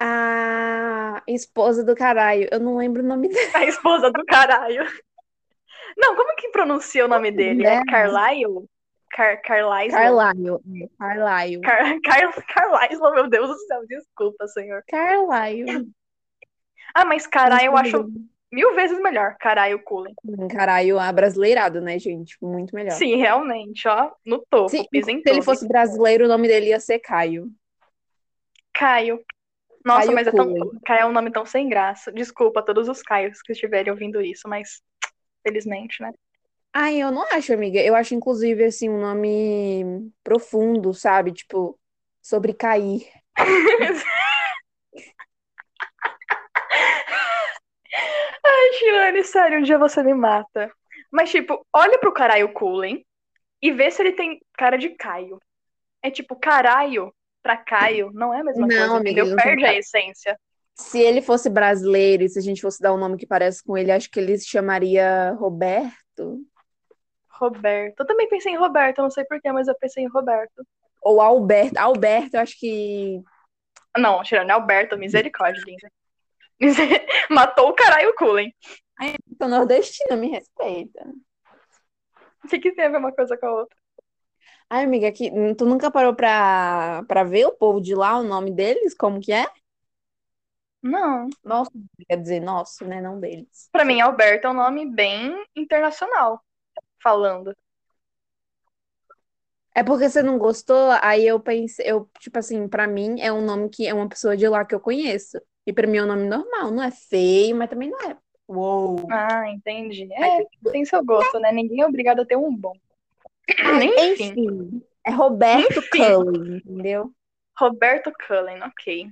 a 0.00 1.22
esposa 1.28 1.84
do 1.84 1.94
caralho. 1.94 2.48
Eu 2.50 2.58
não 2.58 2.76
lembro 2.76 3.02
o 3.02 3.06
nome 3.06 3.28
dela. 3.28 3.50
A 3.54 3.64
esposa 3.64 4.10
do 4.10 4.24
caralho. 4.24 4.84
Não, 5.96 6.16
como 6.16 6.34
que 6.36 6.48
pronuncia 6.50 7.04
o 7.04 7.08
nome 7.08 7.30
dele? 7.30 7.66
É 7.66 7.76
Né? 7.78 7.82
Carlyle? 7.88 8.66
Car 9.12 9.42
Carlisle? 9.42 9.90
Carlyle. 9.90 10.58
é, 10.82 10.88
Carlyle. 10.98 11.60
Car 11.60 12.00
Car 12.00 12.46
Carlisle, 12.46 13.10
meu 13.12 13.28
Deus 13.28 13.48
do 13.48 13.58
céu, 13.58 13.86
desculpa, 13.86 14.46
senhor. 14.46 14.82
Carlyle. 14.88 15.88
Ah, 16.94 17.04
mas 17.04 17.26
caralho, 17.26 17.66
eu 17.66 17.76
acho 17.76 18.08
mil 18.52 18.74
vezes 18.74 18.98
melhor, 19.00 19.36
caralho, 19.38 19.82
Cullen. 19.82 20.14
Caralho, 20.50 20.98
abrasileirado, 20.98 21.80
né, 21.80 21.98
gente? 21.98 22.36
Muito 22.42 22.74
melhor. 22.74 22.92
Sim, 22.92 23.16
realmente, 23.16 23.86
ó, 23.86 24.10
no 24.24 24.44
topo, 24.48 24.68
Se, 24.68 24.86
em 24.92 25.02
se 25.02 25.22
ele 25.26 25.42
fosse 25.42 25.66
brasileiro, 25.68 26.24
o 26.24 26.28
nome 26.28 26.48
dele 26.48 26.68
ia 26.68 26.80
ser 26.80 26.98
Caio. 27.00 27.48
Caio. 28.72 29.20
Nossa, 29.84 30.06
Caio 30.06 30.14
mas 30.14 30.26
é 30.26 30.32
tão. 30.32 30.70
Caio 30.84 31.00
é 31.00 31.06
um 31.06 31.12
nome 31.12 31.30
tão 31.30 31.46
sem 31.46 31.68
graça. 31.68 32.12
Desculpa 32.12 32.60
a 32.60 32.62
todos 32.62 32.88
os 32.88 33.02
Caios 33.02 33.40
que 33.42 33.52
estiverem 33.52 33.90
ouvindo 33.90 34.20
isso, 34.20 34.48
mas 34.48 34.82
felizmente, 35.42 36.02
né? 36.02 36.12
Ai, 36.72 36.98
eu 36.98 37.10
não 37.10 37.22
acho, 37.32 37.52
amiga. 37.52 37.80
Eu 37.80 37.96
acho, 37.96 38.14
inclusive, 38.14 38.64
assim, 38.64 38.88
um 38.88 39.00
nome 39.00 40.12
profundo, 40.22 40.94
sabe? 40.94 41.32
Tipo, 41.32 41.78
sobre 42.22 42.54
cair. 42.54 43.08
Ai, 48.44 48.72
Shirley, 48.78 49.24
sério, 49.24 49.58
um 49.58 49.62
dia 49.62 49.78
você 49.78 50.02
me 50.02 50.14
mata. 50.14 50.70
Mas, 51.10 51.30
tipo, 51.30 51.66
olha 51.72 51.98
pro 51.98 52.12
caralho 52.12 52.52
Cullen 52.52 53.04
e 53.60 53.72
vê 53.72 53.90
se 53.90 54.00
ele 54.02 54.12
tem 54.12 54.40
cara 54.56 54.76
de 54.76 54.90
Caio. 54.90 55.40
É 56.02 56.10
tipo, 56.10 56.36
caralho 56.36 57.12
pra 57.42 57.56
Caio 57.56 58.10
não 58.12 58.32
é 58.34 58.40
a 58.40 58.44
mesma 58.44 58.66
Não, 58.66 58.76
coisa, 58.76 58.96
amiga, 58.96 59.24
tem 59.24 59.36
Perde 59.36 59.64
a 59.64 59.74
essência. 59.74 60.38
Se 60.74 60.98
ele 60.98 61.20
fosse 61.20 61.50
brasileiro 61.50 62.22
e 62.22 62.28
se 62.28 62.38
a 62.38 62.42
gente 62.42 62.62
fosse 62.62 62.80
dar 62.80 62.94
um 62.94 62.98
nome 62.98 63.16
que 63.16 63.26
parece 63.26 63.62
com 63.62 63.76
ele, 63.76 63.92
acho 63.92 64.10
que 64.10 64.18
ele 64.18 64.38
se 64.38 64.46
chamaria 64.46 65.32
Roberto 65.38 66.40
Roberto. 67.40 68.00
Eu 68.00 68.06
também 68.06 68.28
pensei 68.28 68.52
em 68.52 68.58
Roberto, 68.58 68.98
eu 68.98 69.04
não 69.04 69.10
sei 69.10 69.24
porquê, 69.24 69.50
mas 69.50 69.66
eu 69.66 69.74
pensei 69.78 70.04
em 70.04 70.08
Roberto. 70.08 70.62
ou 71.02 71.20
Alberto. 71.20 71.78
Alberto, 71.78 72.36
eu 72.36 72.40
acho 72.40 72.58
que. 72.58 73.22
Não, 73.96 74.22
tirando 74.22 74.50
Alberto, 74.50 74.98
misericórdia, 74.98 75.62
linda. 75.66 75.90
Matou 77.30 77.70
o 77.70 77.74
caralho 77.74 78.14
Cullen. 78.14 78.54
Sou 79.38 79.48
nordestina, 79.48 80.16
me 80.16 80.28
respeita. 80.28 81.10
O 82.44 82.48
que, 82.48 82.58
que 82.58 82.72
tem 82.72 82.84
a 82.84 82.88
ver 82.90 82.98
uma 82.98 83.12
coisa 83.12 83.36
com 83.38 83.46
a 83.46 83.52
outra? 83.52 83.79
Ai, 84.72 84.84
amiga, 84.84 85.10
que, 85.10 85.32
tu 85.56 85.66
nunca 85.66 85.90
parou 85.90 86.14
pra, 86.14 87.02
pra 87.08 87.24
ver 87.24 87.44
o 87.44 87.52
povo 87.52 87.80
de 87.80 87.92
lá, 87.92 88.16
o 88.16 88.22
nome 88.22 88.52
deles, 88.52 88.94
como 88.94 89.20
que 89.20 89.32
é? 89.32 89.44
Não. 90.80 91.28
Nosso, 91.44 91.72
quer 92.08 92.16
dizer, 92.16 92.40
nosso, 92.40 92.84
né? 92.86 93.00
Não 93.00 93.18
deles. 93.18 93.68
Pra 93.72 93.84
mim, 93.84 94.00
Alberto 94.00 94.46
é 94.46 94.50
um 94.50 94.54
nome 94.54 94.88
bem 94.88 95.44
internacional, 95.56 96.40
falando. 97.02 97.52
É 99.74 99.82
porque 99.82 100.08
você 100.08 100.22
não 100.22 100.38
gostou, 100.38 100.90
aí 101.02 101.26
eu 101.26 101.40
pensei, 101.40 101.84
eu, 101.90 102.08
tipo 102.20 102.38
assim, 102.38 102.68
pra 102.68 102.86
mim 102.86 103.20
é 103.20 103.32
um 103.32 103.44
nome 103.44 103.68
que 103.68 103.88
é 103.88 103.92
uma 103.92 104.08
pessoa 104.08 104.36
de 104.36 104.46
lá 104.48 104.64
que 104.64 104.74
eu 104.74 104.80
conheço. 104.80 105.40
E 105.66 105.72
pra 105.72 105.86
mim 105.86 105.98
é 105.98 106.04
um 106.04 106.06
nome 106.06 106.28
normal, 106.28 106.70
não 106.70 106.82
é 106.82 106.92
feio, 106.92 107.56
mas 107.56 107.68
também 107.68 107.90
não 107.90 108.00
é. 108.08 108.16
Uou. 108.46 109.06
Ah, 109.10 109.48
entendi. 109.48 110.08
É, 110.12 110.44
tem 110.70 110.84
seu 110.84 111.04
gosto, 111.04 111.40
né? 111.40 111.50
Ninguém 111.50 111.82
é 111.82 111.86
obrigado 111.86 112.20
a 112.20 112.24
ter 112.24 112.36
um 112.36 112.54
bom. 112.54 112.72
Enfim. 113.48 114.24
Enfim, 114.24 114.82
é 115.06 115.10
Roberto 115.10 115.78
Enfim. 115.78 116.04
Cullen, 116.04 116.56
entendeu? 116.56 117.12
Roberto 117.58 118.12
Cullen, 118.26 118.62
ok. 118.62 119.08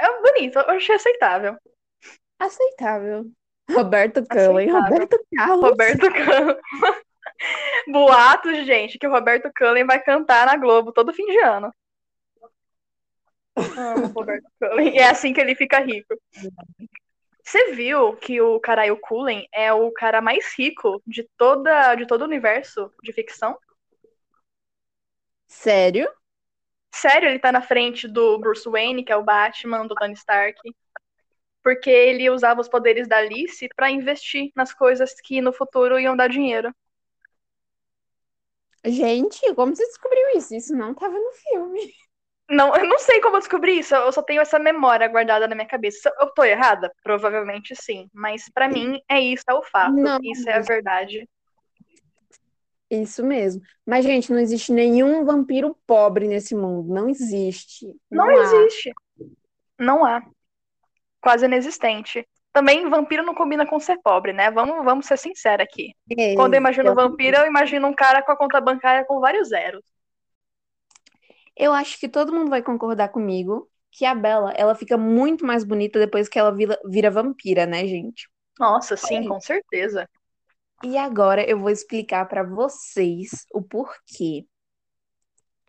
É 0.00 0.20
bonito, 0.20 0.58
eu 0.58 0.70
achei 0.70 0.94
aceitável. 0.94 1.56
Aceitável. 2.38 3.26
Roberto 3.70 4.24
Cullen, 4.26 4.70
Aceitável. 4.70 4.82
Roberto 4.82 5.26
Carlos. 5.34 5.60
Roberto 5.60 6.12
Cullen. 6.12 6.56
Boatos, 7.88 8.66
gente, 8.66 8.98
que 8.98 9.06
o 9.06 9.10
Roberto 9.10 9.50
Cullen 9.56 9.86
vai 9.86 10.02
cantar 10.02 10.46
na 10.46 10.56
Globo 10.56 10.92
todo 10.92 11.12
fim 11.12 11.26
de 11.26 11.38
ano. 11.38 11.72
Amo 13.56 14.06
Roberto 14.08 14.46
Cullen. 14.60 14.94
E 14.94 14.98
é 14.98 15.08
assim 15.08 15.32
que 15.32 15.40
ele 15.40 15.54
fica 15.54 15.78
rico. 15.80 16.14
Você 17.44 17.72
viu 17.74 18.16
que 18.16 18.40
o 18.40 18.58
Caralho 18.58 18.98
Cullen 18.98 19.46
é 19.52 19.72
o 19.72 19.92
cara 19.92 20.20
mais 20.22 20.54
rico 20.58 21.02
de, 21.06 21.28
toda, 21.36 21.94
de 21.94 22.06
todo 22.06 22.22
o 22.22 22.24
universo 22.24 22.90
de 23.02 23.12
ficção? 23.12 23.56
Sério? 25.46 26.08
Sério, 26.94 27.28
ele 27.28 27.38
tá 27.38 27.52
na 27.52 27.60
frente 27.60 28.08
do 28.08 28.38
Bruce 28.38 28.68
Wayne, 28.68 29.04
que 29.04 29.12
é 29.12 29.16
o 29.16 29.22
Batman, 29.22 29.86
do 29.86 29.94
Tony 29.94 30.14
Stark. 30.14 30.58
Porque 31.62 31.90
ele 31.90 32.30
usava 32.30 32.60
os 32.60 32.68
poderes 32.68 33.06
da 33.06 33.18
Alice 33.18 33.68
pra 33.76 33.90
investir 33.90 34.50
nas 34.56 34.72
coisas 34.72 35.14
que 35.20 35.40
no 35.40 35.52
futuro 35.52 35.98
iam 35.98 36.16
dar 36.16 36.28
dinheiro. 36.28 36.74
Gente, 38.86 39.54
como 39.54 39.74
você 39.74 39.84
descobriu 39.86 40.36
isso? 40.36 40.54
Isso 40.54 40.74
não 40.74 40.94
tava 40.94 41.18
no 41.18 41.32
filme. 41.32 41.92
Não, 42.54 42.74
eu 42.76 42.86
não 42.86 42.98
sei 42.98 43.20
como 43.20 43.36
eu 43.36 43.40
descobri 43.40 43.78
isso, 43.80 43.94
eu 43.94 44.12
só 44.12 44.22
tenho 44.22 44.40
essa 44.40 44.58
memória 44.58 45.08
guardada 45.08 45.48
na 45.48 45.54
minha 45.54 45.66
cabeça. 45.66 46.12
Eu 46.20 46.28
tô 46.30 46.44
errada? 46.44 46.92
Provavelmente 47.02 47.74
sim. 47.74 48.08
Mas 48.12 48.48
pra 48.52 48.68
mim 48.68 49.00
é 49.08 49.20
isso, 49.20 49.44
é 49.48 49.54
o 49.54 49.62
fato. 49.62 49.92
Não. 49.92 50.18
Isso 50.22 50.48
é 50.48 50.54
a 50.54 50.60
verdade. 50.60 51.28
Isso 52.90 53.24
mesmo. 53.24 53.60
Mas, 53.84 54.04
gente, 54.04 54.30
não 54.32 54.38
existe 54.38 54.72
nenhum 54.72 55.24
vampiro 55.24 55.76
pobre 55.86 56.28
nesse 56.28 56.54
mundo. 56.54 56.92
Não 56.94 57.08
existe. 57.08 57.86
Não, 58.10 58.28
há. 58.28 58.34
existe. 58.34 58.92
Não 59.78 60.04
há. 60.04 60.22
Quase 61.20 61.46
inexistente. 61.46 62.26
Também 62.52 62.88
vampiro 62.88 63.24
não 63.24 63.34
combina 63.34 63.66
com 63.66 63.80
ser 63.80 63.98
pobre, 64.00 64.32
né? 64.32 64.48
Vamos, 64.50 64.84
vamos 64.84 65.06
ser 65.06 65.18
sinceros 65.18 65.64
aqui. 65.64 65.92
É, 66.16 66.36
Quando 66.36 66.54
eu 66.54 66.58
imagino 66.58 66.90
eu- 66.90 66.94
vampiro, 66.94 67.38
eu 67.38 67.46
imagino 67.46 67.88
um 67.88 67.94
cara 67.94 68.22
com 68.22 68.30
a 68.30 68.36
conta 68.36 68.60
bancária 68.60 69.04
com 69.04 69.18
vários 69.18 69.48
zeros. 69.48 69.82
Eu 71.56 71.72
acho 71.72 71.98
que 71.98 72.08
todo 72.08 72.32
mundo 72.32 72.50
vai 72.50 72.62
concordar 72.62 73.08
comigo 73.08 73.68
que 73.90 74.04
a 74.04 74.14
Bella, 74.14 74.52
ela 74.56 74.74
fica 74.74 74.96
muito 74.98 75.46
mais 75.46 75.62
bonita 75.62 75.98
depois 75.98 76.28
que 76.28 76.38
ela 76.38 76.52
vira, 76.52 76.78
vira 76.84 77.10
vampira, 77.10 77.64
né, 77.64 77.86
gente? 77.86 78.28
Nossa, 78.58 78.96
sim, 78.96 79.28
com 79.28 79.40
certeza. 79.40 80.08
E 80.82 80.98
agora 80.98 81.48
eu 81.48 81.58
vou 81.58 81.70
explicar 81.70 82.26
pra 82.26 82.42
vocês 82.42 83.46
o 83.52 83.62
porquê. 83.62 84.44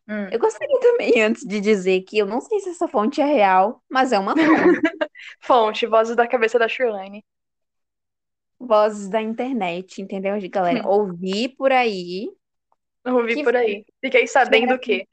Hum. 0.08 0.28
Eu 0.32 0.40
gostaria 0.40 0.80
também, 0.80 1.22
antes 1.22 1.44
de 1.44 1.60
dizer 1.60 2.02
que 2.02 2.18
eu 2.18 2.26
não 2.26 2.42
sei 2.42 2.60
se 2.60 2.70
essa 2.70 2.88
fonte 2.88 3.22
é 3.22 3.26
real, 3.26 3.82
mas 3.90 4.12
é 4.12 4.20
uma 4.20 4.36
fonte. 4.36 4.42
Fonte, 5.42 5.88
vozes 5.88 6.16
da 6.16 6.28
cabeça 6.28 6.60
da 6.60 6.68
Shirlane. 6.68 7.24
Vozes 8.60 9.10
da 9.10 9.22
internet, 9.22 10.02
entendeu, 10.02 10.34
galera? 10.50 10.86
Hum. 10.86 10.90
Ouvi 10.90 11.50
por 11.50 11.72
aí. 11.72 12.30
Ouvi 13.06 13.36
Que 13.36 13.44
por 13.44 13.56
aí. 13.56 13.86
Fiquei 14.02 14.28
sabendo 14.28 14.76
o 14.76 14.80
quê? 14.80 15.08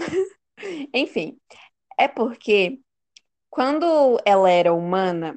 Enfim, 0.94 1.38
é 1.98 2.08
porque 2.08 2.80
quando 3.50 4.18
ela 4.26 4.50
era 4.50 4.74
humana, 4.74 5.36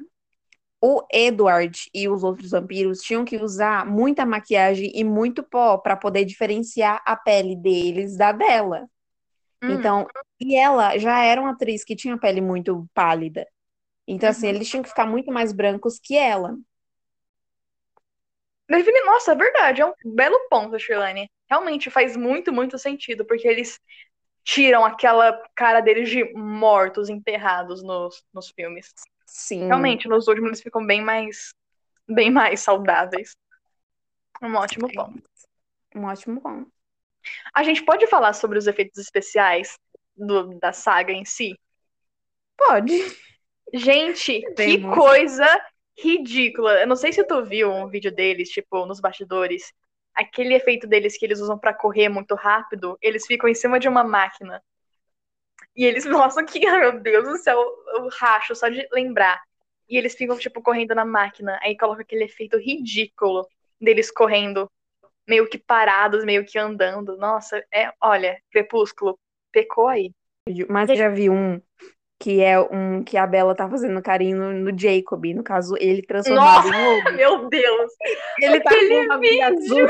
o 0.80 1.02
Edward 1.12 1.90
e 1.94 2.08
os 2.08 2.24
outros 2.24 2.52
vampiros 2.52 3.00
tinham 3.00 3.24
que 3.24 3.36
usar 3.38 3.86
muita 3.86 4.26
maquiagem 4.26 4.92
e 4.94 5.04
muito 5.04 5.42
pó 5.42 5.78
para 5.78 5.96
poder 5.96 6.24
diferenciar 6.24 7.02
a 7.06 7.16
pele 7.16 7.56
deles 7.56 8.16
da 8.16 8.32
dela. 8.32 8.88
Hum. 9.62 9.70
Então, 9.74 10.06
e 10.40 10.56
ela 10.56 10.98
já 10.98 11.22
era 11.24 11.40
uma 11.40 11.52
atriz 11.52 11.84
que 11.84 11.96
tinha 11.96 12.18
pele 12.18 12.40
muito 12.40 12.88
pálida. 12.94 13.46
Então, 14.08 14.30
assim, 14.30 14.48
Uhum. 14.48 14.54
eles 14.56 14.68
tinham 14.68 14.82
que 14.82 14.90
ficar 14.90 15.06
muito 15.06 15.32
mais 15.32 15.52
brancos 15.52 15.98
que 16.00 16.16
ela. 16.16 16.56
Nossa, 19.06 19.32
é 19.32 19.34
verdade, 19.34 19.80
é 19.82 19.86
um 19.86 19.92
belo 20.04 20.38
ponto, 20.48 20.78
Shirlane. 20.78 21.30
Realmente 21.48 21.90
faz 21.90 22.16
muito, 22.16 22.52
muito 22.52 22.78
sentido, 22.78 23.24
porque 23.24 23.46
eles 23.46 23.78
tiram 24.44 24.84
aquela 24.84 25.42
cara 25.54 25.80
deles 25.80 26.08
de 26.10 26.32
mortos 26.34 27.08
enterrados 27.08 27.82
nos, 27.82 28.22
nos 28.32 28.50
filmes. 28.50 28.92
Sim. 29.26 29.66
Realmente, 29.66 30.06
nos 30.06 30.28
últimos 30.28 30.50
eles 30.50 30.60
ficam 30.62 30.86
bem 30.86 31.02
mais, 31.02 31.54
bem 32.06 32.30
mais 32.30 32.60
saudáveis. 32.60 33.36
Um 34.42 34.54
ótimo 34.54 34.92
ponto. 34.92 35.22
Um 35.94 36.04
ótimo 36.04 36.40
ponto. 36.40 36.70
A 37.54 37.62
gente 37.62 37.82
pode 37.82 38.06
falar 38.06 38.34
sobre 38.34 38.58
os 38.58 38.66
efeitos 38.66 38.98
especiais 38.98 39.78
do- 40.14 40.58
da 40.58 40.72
saga 40.72 41.12
em 41.12 41.24
si? 41.24 41.58
Pode. 42.56 42.92
Gente, 43.72 44.40
que 44.40 44.50
Temos. 44.52 44.94
coisa 44.94 45.46
ridícula. 45.96 46.80
Eu 46.80 46.86
não 46.86 46.96
sei 46.96 47.12
se 47.12 47.24
tu 47.24 47.42
viu 47.44 47.72
um 47.72 47.88
vídeo 47.88 48.14
deles, 48.14 48.50
tipo, 48.50 48.84
nos 48.84 49.00
bastidores. 49.00 49.72
Aquele 50.14 50.54
efeito 50.54 50.86
deles 50.86 51.18
que 51.18 51.24
eles 51.24 51.40
usam 51.40 51.58
pra 51.58 51.74
correr 51.74 52.08
muito 52.08 52.34
rápido, 52.34 52.96
eles 53.00 53.26
ficam 53.26 53.48
em 53.48 53.54
cima 53.54 53.78
de 53.80 53.88
uma 53.88 54.04
máquina. 54.04 54.62
E 55.76 55.84
eles, 55.84 56.04
nossa, 56.06 56.44
que, 56.44 56.60
meu 56.60 57.00
Deus 57.00 57.24
do 57.24 57.36
céu, 57.38 57.58
eu 57.94 58.08
racho 58.08 58.54
só 58.54 58.68
de 58.68 58.86
lembrar. 58.92 59.42
E 59.88 59.96
eles 59.96 60.14
ficam, 60.14 60.38
tipo, 60.38 60.62
correndo 60.62 60.94
na 60.94 61.04
máquina. 61.04 61.58
Aí 61.62 61.76
coloca 61.76 62.02
aquele 62.02 62.24
efeito 62.24 62.56
ridículo 62.56 63.46
deles 63.80 64.10
correndo 64.10 64.70
meio 65.26 65.48
que 65.48 65.58
parados, 65.58 66.24
meio 66.24 66.44
que 66.44 66.58
andando. 66.58 67.16
Nossa, 67.16 67.62
é, 67.72 67.92
olha, 68.00 68.40
Crepúsculo 68.50 69.18
pecou 69.52 69.88
aí. 69.88 70.10
Mas 70.68 70.90
eu 70.90 70.96
já 70.96 71.08
vi 71.08 71.30
um 71.30 71.60
que 72.24 72.40
é 72.40 72.58
um 72.58 73.04
que 73.04 73.18
a 73.18 73.26
Bella 73.26 73.54
tá 73.54 73.68
fazendo 73.68 74.00
carinho 74.00 74.38
no, 74.38 74.52
no 74.72 74.78
Jacob, 74.78 75.22
no 75.34 75.44
caso, 75.44 75.74
ele 75.78 76.00
transformado 76.00 76.68
Nossa, 76.68 76.74
em 76.74 76.96
lobo. 76.96 77.12
Meu 77.12 77.48
Deus! 77.50 77.92
Ele 78.40 78.60
tá 78.60 78.70
com 78.70 79.04
uma 79.04 79.18
vida 79.18 79.46
azul. 79.48 79.88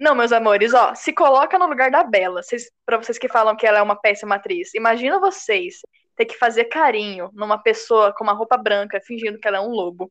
Não, 0.00 0.16
meus 0.16 0.32
amores, 0.32 0.74
ó, 0.74 0.92
se 0.96 1.12
coloca 1.12 1.56
no 1.60 1.66
lugar 1.66 1.92
da 1.92 2.02
Bela. 2.02 2.42
Vocês, 2.42 2.72
pra 2.84 2.96
vocês 2.96 3.18
que 3.18 3.28
falam 3.28 3.54
que 3.54 3.64
ela 3.64 3.78
é 3.78 3.82
uma 3.82 3.94
péssima 3.94 4.34
atriz, 4.34 4.74
imagina 4.74 5.20
vocês 5.20 5.76
ter 6.16 6.24
que 6.24 6.36
fazer 6.36 6.64
carinho 6.64 7.30
numa 7.34 7.62
pessoa 7.62 8.12
com 8.12 8.24
uma 8.24 8.32
roupa 8.32 8.56
branca 8.56 9.00
fingindo 9.00 9.38
que 9.38 9.46
ela 9.46 9.58
é 9.58 9.60
um 9.60 9.70
lobo. 9.70 10.10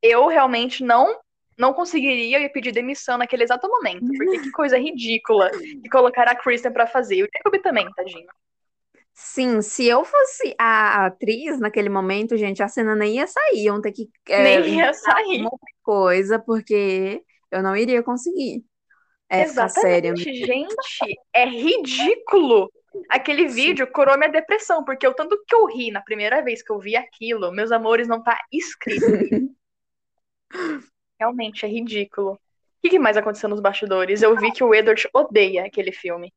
Eu 0.00 0.26
realmente 0.26 0.82
não 0.82 1.20
não 1.58 1.74
conseguiria 1.74 2.40
e 2.40 2.48
pedir 2.48 2.72
demissão 2.72 3.18
naquele 3.18 3.44
exato 3.44 3.68
momento, 3.68 4.06
porque 4.16 4.38
que 4.40 4.50
coisa 4.52 4.78
ridícula 4.78 5.50
de 5.50 5.88
colocar 5.90 6.26
a 6.26 6.34
Kristen 6.34 6.72
pra 6.72 6.86
fazer. 6.86 7.16
E 7.16 7.24
o 7.24 7.28
Jacob 7.30 7.60
também, 7.60 7.86
tadinho. 7.94 8.26
Sim, 9.16 9.62
se 9.62 9.86
eu 9.86 10.04
fosse 10.04 10.56
a 10.58 11.06
atriz 11.06 11.60
naquele 11.60 11.88
momento, 11.88 12.36
gente, 12.36 12.62
a 12.64 12.68
cena 12.68 12.96
nem 12.96 13.14
ia 13.14 13.26
sair, 13.28 13.62
iam 13.62 13.80
ter 13.80 13.92
que 13.92 14.10
é, 14.28 14.42
Nem 14.42 14.74
ia 14.78 14.92
sair. 14.92 15.44
coisa, 15.84 16.36
porque 16.36 17.22
eu 17.48 17.62
não 17.62 17.76
iria 17.76 18.02
conseguir 18.02 18.64
é, 19.28 19.46
ficar 19.46 19.68
séria. 19.68 20.08
Exatamente, 20.08 20.44
gente, 20.44 20.74
é 21.32 21.46
ridículo. 21.46 22.68
Aquele 23.08 23.48
Sim. 23.48 23.54
vídeo 23.54 23.86
curou 23.86 24.18
minha 24.18 24.30
depressão, 24.30 24.84
porque 24.84 25.06
o 25.06 25.14
tanto 25.14 25.40
que 25.46 25.54
eu 25.54 25.66
ri 25.66 25.92
na 25.92 26.00
primeira 26.00 26.42
vez 26.42 26.60
que 26.60 26.72
eu 26.72 26.80
vi 26.80 26.96
aquilo, 26.96 27.52
meus 27.52 27.70
amores, 27.70 28.08
não 28.08 28.20
tá 28.20 28.36
escrito. 28.52 29.04
Realmente 31.20 31.64
é 31.64 31.68
ridículo. 31.68 32.32
O 32.32 32.88
que 32.88 32.98
mais 32.98 33.16
aconteceu 33.16 33.48
nos 33.48 33.60
bastidores? 33.60 34.22
Eu 34.22 34.36
vi 34.36 34.52
que 34.52 34.62
o 34.62 34.74
Edward 34.74 35.08
odeia 35.14 35.64
aquele 35.64 35.92
filme. 35.92 36.32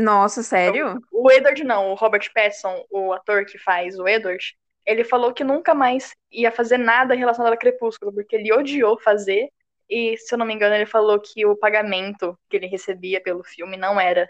Nossa, 0.00 0.42
sério? 0.42 1.00
O 1.12 1.30
Edward 1.30 1.62
não, 1.64 1.90
o 1.90 1.94
Robert 1.94 2.30
Pattinson, 2.34 2.84
o 2.90 3.12
ator 3.12 3.44
que 3.44 3.58
faz 3.58 3.98
o 3.98 4.06
Edward, 4.08 4.56
ele 4.86 5.04
falou 5.04 5.32
que 5.32 5.44
nunca 5.44 5.74
mais 5.74 6.14
ia 6.32 6.50
fazer 6.50 6.78
nada 6.78 7.14
relacionado 7.14 7.52
a 7.52 7.56
Crepúsculo, 7.56 8.12
porque 8.12 8.34
ele 8.36 8.52
odiou 8.52 8.98
fazer, 8.98 9.48
e 9.88 10.16
se 10.16 10.34
eu 10.34 10.38
não 10.38 10.46
me 10.46 10.54
engano, 10.54 10.74
ele 10.74 10.86
falou 10.86 11.20
que 11.20 11.44
o 11.44 11.56
pagamento 11.56 12.38
que 12.48 12.56
ele 12.56 12.66
recebia 12.66 13.20
pelo 13.20 13.44
filme 13.44 13.76
não 13.76 14.00
era 14.00 14.28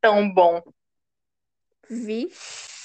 tão 0.00 0.28
bom. 0.32 0.62
Vixe. 1.88 2.76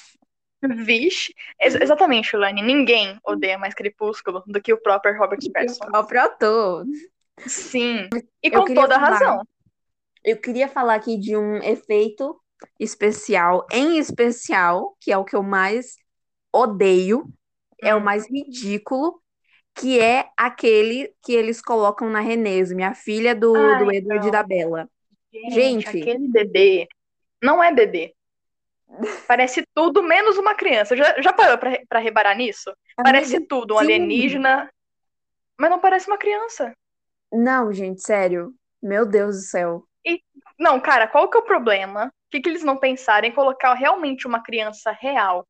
Vixe, 0.63 1.33
ex 1.59 1.73
exatamente, 1.73 2.35
Lani, 2.37 2.61
ninguém 2.61 3.19
odeia 3.25 3.57
mais 3.57 3.73
Crepúsculo 3.73 4.43
do 4.45 4.61
que 4.61 4.71
o 4.71 4.79
próprio 4.79 5.17
Robert 5.17 5.39
O 5.43 5.51
Pattinson. 5.51 5.85
próprio 5.85 6.21
ator. 6.21 6.85
Sim, 7.47 8.07
e 8.43 8.47
Eu 8.47 8.63
com 8.63 8.73
toda 8.73 8.99
falar. 8.99 9.09
razão. 9.09 9.43
Eu 10.23 10.37
queria 10.39 10.67
falar 10.67 10.95
aqui 10.95 11.17
de 11.17 11.35
um 11.35 11.57
efeito 11.57 12.39
especial, 12.79 13.65
em 13.71 13.97
especial, 13.97 14.95
que 14.99 15.11
é 15.11 15.17
o 15.17 15.25
que 15.25 15.35
eu 15.35 15.43
mais 15.43 15.95
odeio, 16.53 17.25
é 17.81 17.95
o 17.95 17.99
Hum. 17.99 18.03
mais 18.03 18.29
ridículo, 18.29 19.21
que 19.75 19.99
é 19.99 20.29
aquele 20.37 21.13
que 21.23 21.33
eles 21.33 21.61
colocam 21.61 22.09
na 22.09 22.19
Renese, 22.21 22.75
minha 22.75 22.93
filha 22.93 23.35
do, 23.35 23.53
Ah, 23.55 23.77
do 23.77 23.91
Edward 23.91 24.31
da 24.31 24.43
Bella. 24.43 24.89
Gente, 25.33 25.87
Gente. 25.87 25.87
aquele 25.87 26.27
bebê 26.27 26.87
não 27.41 27.63
é 27.63 27.73
bebê. 27.73 28.15
Parece 29.27 29.63
tudo 29.73 30.03
menos 30.03 30.37
uma 30.37 30.55
criança. 30.55 30.95
Já, 30.95 31.19
já 31.21 31.31
parou 31.33 31.57
pra, 31.57 31.79
pra 31.87 31.99
reparar 31.99 32.35
nisso? 32.35 32.71
Parece 33.01 33.39
Amiga, 33.39 33.47
tudo 33.47 33.75
um 33.75 33.77
sim. 33.77 33.85
alienígena, 33.85 34.69
mas 35.59 35.69
não 35.71 35.79
parece 35.79 36.07
uma 36.07 36.17
criança. 36.17 36.73
Não, 37.31 37.71
gente, 37.73 38.01
sério. 38.01 38.55
Meu 38.81 39.05
Deus 39.05 39.35
do 39.37 39.41
céu. 39.41 39.87
Não, 40.61 40.79
cara, 40.79 41.07
qual 41.09 41.29
que 41.29 41.37
é 41.37 41.41
o 41.41 41.45
problema? 41.45 42.05
O 42.07 42.11
que, 42.31 42.39
que 42.39 42.47
eles 42.49 42.63
não 42.63 42.77
pensaram 42.77 43.27
em 43.27 43.33
colocar 43.33 43.73
realmente 43.73 44.25
uma 44.27 44.41
criança 44.43 44.91
real 44.91 45.45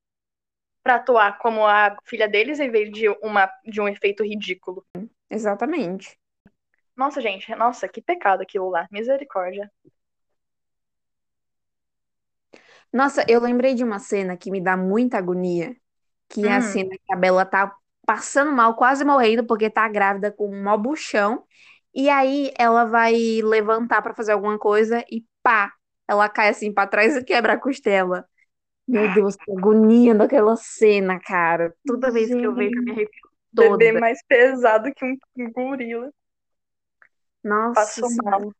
pra 0.83 0.95
atuar 0.95 1.37
como 1.39 1.65
a 1.67 1.97
filha 2.05 2.27
deles 2.29 2.59
em 2.59 2.71
vez 2.71 2.91
de, 2.91 3.09
uma, 3.23 3.51
de 3.65 3.81
um 3.81 3.87
efeito 3.89 4.23
ridículo? 4.23 4.85
Exatamente. 5.31 6.19
Nossa, 6.95 7.19
gente, 7.21 7.53
nossa, 7.55 7.87
que 7.89 8.01
pecado 8.01 8.41
aquilo 8.43 8.69
lá. 8.69 8.87
Misericórdia. 8.91 9.69
Nossa, 12.91 13.25
eu 13.27 13.39
lembrei 13.39 13.73
de 13.73 13.83
uma 13.83 13.99
cena 13.99 14.37
que 14.37 14.51
me 14.51 14.61
dá 14.61 14.75
muita 14.77 15.17
agonia, 15.17 15.75
que 16.29 16.47
é 16.47 16.53
a 16.53 16.61
Hum. 16.61 16.61
cena 16.61 16.89
que 17.05 17.13
a 17.13 17.17
Bella 17.17 17.45
tá 17.45 17.73
passando 18.05 18.51
mal, 18.51 18.75
quase 18.75 19.05
morrendo, 19.05 19.45
porque 19.45 19.69
tá 19.69 19.87
grávida 19.89 20.31
com 20.31 20.49
um 20.49 20.63
mó 20.63 20.77
buchão, 20.77 21.45
e 21.93 22.09
aí 22.09 22.51
ela 22.57 22.85
vai 22.85 23.13
levantar 23.43 24.01
pra 24.01 24.13
fazer 24.13 24.31
alguma 24.31 24.57
coisa 24.57 25.03
e 25.11 25.23
pá, 25.43 25.71
ela 26.07 26.29
cai 26.29 26.49
assim 26.49 26.73
pra 26.73 26.87
trás 26.87 27.15
e 27.15 27.23
quebra 27.23 27.53
a 27.53 27.57
costela. 27.57 28.25
Meu 28.87 29.13
Deus, 29.13 29.35
que 29.35 29.51
agonia 29.51 30.13
daquela 30.13 30.55
cena, 30.55 31.19
cara. 31.19 31.73
Toda 31.85 32.11
vez 32.11 32.27
que 32.27 32.41
eu 32.41 32.53
vejo, 32.53 32.77
eu 32.77 32.83
me 32.83 32.91
arrepio 32.91 33.29
toda. 33.55 33.77
Bebê 33.77 33.99
mais 33.99 34.19
pesado 34.27 34.91
que 34.93 35.05
um, 35.05 35.17
gorila. 35.51 36.11
Nossa 37.43 37.81
Passou 37.81 38.09
Senhora. 38.09 38.39
mal. 38.39 38.53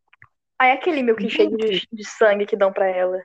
Aí 0.60 0.72
aquele 0.72 1.02
milkshake 1.02 1.58
de, 1.58 1.88
de 1.92 2.06
sangue 2.06 2.46
que 2.46 2.56
dão 2.56 2.72
pra 2.72 2.88
ela. 2.88 3.22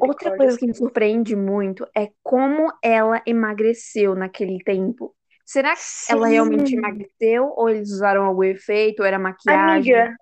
Outra 0.00 0.36
coisa 0.36 0.56
que 0.56 0.66
me 0.66 0.74
surpreende 0.74 1.34
muito 1.34 1.86
é 1.96 2.10
como 2.22 2.72
ela 2.82 3.20
emagreceu 3.26 4.14
naquele 4.14 4.62
tempo. 4.62 5.14
Será 5.46 5.74
que 5.76 5.82
ela 6.08 6.26
realmente 6.28 6.74
Sim. 6.74 6.76
emagreceu 6.76 7.52
ou 7.56 7.70
eles 7.70 7.90
usaram 7.90 8.24
algum 8.26 8.44
efeito 8.44 9.00
ou 9.00 9.06
era 9.06 9.18
maquiagem? 9.18 9.96
Amiga, 9.96 10.14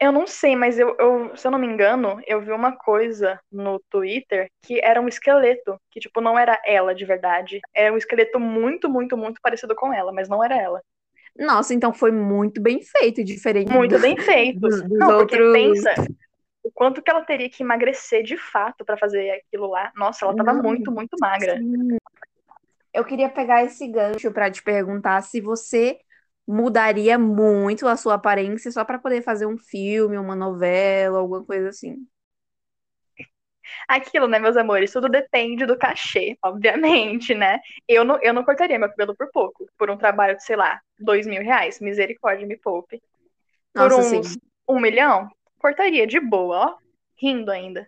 eu 0.00 0.12
não 0.12 0.26
sei, 0.26 0.56
mas 0.56 0.78
eu, 0.78 0.96
eu, 1.00 1.36
se 1.36 1.46
eu 1.46 1.50
não 1.52 1.58
me 1.58 1.66
engano, 1.66 2.20
eu 2.26 2.40
vi 2.42 2.52
uma 2.52 2.76
coisa 2.76 3.40
no 3.52 3.80
Twitter 3.90 4.50
que 4.62 4.80
era 4.84 5.00
um 5.00 5.08
esqueleto, 5.08 5.80
que 5.90 6.00
tipo 6.00 6.20
não 6.20 6.38
era 6.38 6.60
ela 6.66 6.94
de 6.94 7.04
verdade, 7.04 7.60
era 7.74 7.92
um 7.94 7.98
esqueleto 7.98 8.40
muito, 8.40 8.88
muito, 8.90 9.16
muito 9.16 9.40
parecido 9.42 9.74
com 9.76 9.92
ela, 9.94 10.12
mas 10.12 10.28
não 10.28 10.44
era 10.44 10.56
ela. 10.56 10.82
Nossa, 11.38 11.74
então 11.74 11.92
foi 11.92 12.10
muito 12.10 12.60
bem 12.62 12.80
feito, 12.82 13.22
diferente 13.22 13.70
Muito 13.70 13.98
do- 13.98 13.98
bem 13.98 14.16
feito. 14.18 14.60
dos, 14.70 14.82
dos 14.82 15.08
Não, 15.08 15.14
porque 15.14 15.38
outros. 15.38 15.50
pensa 15.52 16.00
o 16.64 16.70
quanto 16.72 17.02
que 17.02 17.10
ela 17.10 17.24
teria 17.24 17.50
que 17.50 17.62
emagrecer 17.62 18.22
de 18.24 18.36
fato 18.38 18.84
pra 18.84 18.98
fazer 18.98 19.30
aquilo 19.32 19.68
lá. 19.68 19.92
Nossa, 19.96 20.24
ela 20.24 20.34
tava 20.34 20.54
Não, 20.54 20.62
muito, 20.62 20.92
muito 20.92 21.18
magra. 21.18 21.62
Sim. 21.62 21.98
Eu 22.96 23.04
queria 23.04 23.28
pegar 23.28 23.62
esse 23.62 23.86
gancho 23.86 24.32
para 24.32 24.50
te 24.50 24.62
perguntar 24.62 25.20
se 25.20 25.38
você 25.38 25.98
mudaria 26.48 27.18
muito 27.18 27.86
a 27.86 27.94
sua 27.94 28.14
aparência 28.14 28.72
só 28.72 28.86
para 28.86 28.98
poder 28.98 29.20
fazer 29.20 29.44
um 29.44 29.58
filme, 29.58 30.16
uma 30.16 30.34
novela, 30.34 31.18
alguma 31.18 31.44
coisa 31.44 31.68
assim. 31.68 32.06
Aquilo, 33.86 34.26
né, 34.26 34.38
meus 34.38 34.56
amores, 34.56 34.90
tudo 34.90 35.10
depende 35.10 35.66
do 35.66 35.76
cachê, 35.76 36.38
obviamente, 36.42 37.34
né? 37.34 37.60
Eu 37.86 38.02
não, 38.02 38.18
eu 38.22 38.32
não 38.32 38.42
cortaria 38.42 38.78
meu 38.78 38.88
cabelo 38.88 39.14
por 39.14 39.30
pouco, 39.30 39.68
por 39.76 39.90
um 39.90 39.98
trabalho 39.98 40.34
de, 40.34 40.44
sei 40.44 40.56
lá, 40.56 40.80
dois 40.98 41.26
mil 41.26 41.42
reais. 41.42 41.78
Misericórdia, 41.80 42.46
me 42.46 42.56
poupe. 42.56 43.02
Por 43.74 43.90
Nossa, 43.90 44.00
uns 44.00 44.32
sim. 44.32 44.38
um 44.66 44.80
milhão, 44.80 45.28
cortaria 45.58 46.06
de 46.06 46.18
boa, 46.18 46.56
ó. 46.56 46.78
Rindo 47.20 47.50
ainda. 47.50 47.86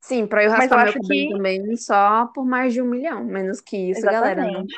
Sim, 0.00 0.26
para 0.26 0.44
eu 0.44 0.50
Mas 0.50 0.70
eu 0.70 0.76
raspar 0.76 0.84
meu 0.84 0.92
cabelo 0.94 1.28
que. 1.28 1.28
também 1.30 1.76
só 1.76 2.26
por 2.26 2.44
mais 2.44 2.72
de 2.72 2.80
um 2.80 2.86
milhão. 2.86 3.22
Menos 3.24 3.60
que 3.60 3.90
isso, 3.90 4.00
galera, 4.00 4.42
não. 4.42 4.48
Exatamente. 4.48 4.74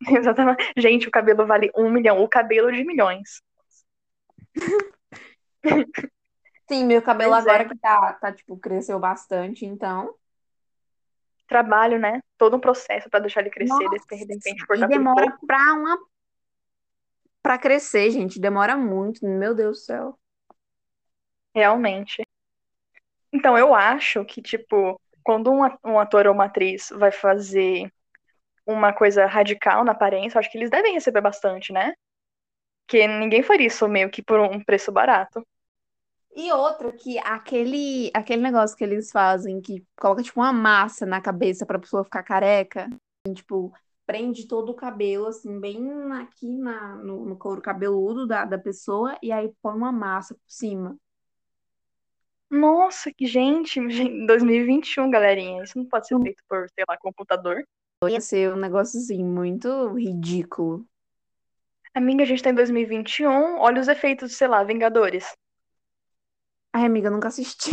Exatamente. 0.08 0.72
Gente, 0.76 1.08
o 1.08 1.10
cabelo 1.10 1.46
vale 1.46 1.70
um 1.76 1.90
milhão. 1.90 2.22
O 2.22 2.28
cabelo 2.28 2.72
de 2.72 2.84
milhões. 2.84 3.42
Sim, 6.68 6.86
meu 6.86 7.02
cabelo 7.02 7.32
Pois 7.32 7.46
é. 7.46 7.50
agora 7.50 7.68
que 7.68 7.76
tá, 7.76 8.12
tá, 8.14 8.32
tipo, 8.32 8.56
cresceu 8.56 8.98
bastante, 8.98 9.66
então. 9.66 10.14
Trabalho, 11.48 11.98
né? 11.98 12.22
Todo 12.38 12.56
um 12.56 12.60
processo 12.60 13.10
pra 13.10 13.18
deixar 13.18 13.40
ele 13.40 13.50
crescer, 13.50 13.74
Nossa, 13.74 14.06
de 14.08 14.14
repente 14.14 14.62
e 14.62 14.66
cortar 14.66 14.86
por 14.86 14.96
demora 14.96 15.38
pra 15.44 15.74
uma. 15.74 15.98
Pra 17.42 17.58
crescer, 17.58 18.10
gente. 18.12 18.40
Demora 18.40 18.76
muito. 18.76 19.26
Meu 19.26 19.52
Deus 19.52 19.78
do 19.78 19.82
céu. 19.82 20.18
Realmente. 21.52 22.22
Então, 23.32 23.56
eu 23.56 23.74
acho 23.74 24.24
que, 24.24 24.42
tipo, 24.42 25.00
quando 25.22 25.50
um 25.84 25.98
ator 25.98 26.26
ou 26.26 26.34
uma 26.34 26.46
atriz 26.46 26.88
vai 26.90 27.12
fazer 27.12 27.92
uma 28.66 28.92
coisa 28.92 29.26
radical 29.26 29.84
na 29.84 29.92
aparência, 29.92 30.38
acho 30.38 30.50
que 30.50 30.58
eles 30.58 30.70
devem 30.70 30.94
receber 30.94 31.20
bastante, 31.20 31.72
né? 31.72 31.94
Porque 32.86 33.06
ninguém 33.06 33.42
faria 33.42 33.68
isso 33.68 33.88
meio 33.88 34.10
que 34.10 34.22
por 34.22 34.40
um 34.40 34.62
preço 34.62 34.90
barato. 34.90 35.46
E 36.34 36.52
outra, 36.52 36.92
que 36.92 37.18
aquele, 37.18 38.10
aquele 38.14 38.42
negócio 38.42 38.76
que 38.76 38.84
eles 38.84 39.10
fazem, 39.10 39.60
que 39.60 39.84
coloca, 39.98 40.22
tipo, 40.22 40.40
uma 40.40 40.52
massa 40.52 41.04
na 41.04 41.20
cabeça 41.20 41.66
pra 41.66 41.78
pessoa 41.78 42.04
ficar 42.04 42.22
careca, 42.22 42.88
e, 43.26 43.34
tipo, 43.34 43.72
prende 44.06 44.46
todo 44.46 44.70
o 44.70 44.74
cabelo, 44.74 45.26
assim, 45.26 45.58
bem 45.60 45.80
aqui 46.12 46.56
na, 46.56 46.96
no, 46.96 47.26
no 47.26 47.36
couro 47.36 47.60
cabeludo 47.60 48.26
da, 48.26 48.44
da 48.44 48.58
pessoa, 48.58 49.16
e 49.22 49.32
aí 49.32 49.52
põe 49.60 49.74
uma 49.74 49.92
massa 49.92 50.34
por 50.34 50.42
cima. 50.48 50.96
Nossa, 52.50 53.12
que 53.12 53.26
gente, 53.26 53.80
gente, 53.90 54.26
2021, 54.26 55.10
galerinha. 55.10 55.62
Isso 55.62 55.78
não 55.78 55.86
pode 55.86 56.06
ser 56.06 56.18
feito 56.20 56.42
por, 56.48 56.66
sei 56.74 56.84
lá, 56.88 56.96
computador. 56.98 57.64
Ia 58.08 58.20
ser 58.20 58.52
um 58.52 58.56
negócio, 58.56 58.98
assim, 58.98 59.24
muito 59.24 59.94
ridículo. 59.94 60.86
Amiga, 61.94 62.24
a 62.24 62.26
gente 62.26 62.42
tá 62.42 62.50
em 62.50 62.54
2021, 62.54 63.58
olha 63.60 63.80
os 63.80 63.86
efeitos, 63.86 64.36
sei 64.36 64.48
lá, 64.48 64.64
Vingadores. 64.64 65.32
Ai, 66.72 66.84
amiga, 66.84 67.08
eu 67.08 67.12
nunca 67.12 67.28
assisti. 67.28 67.70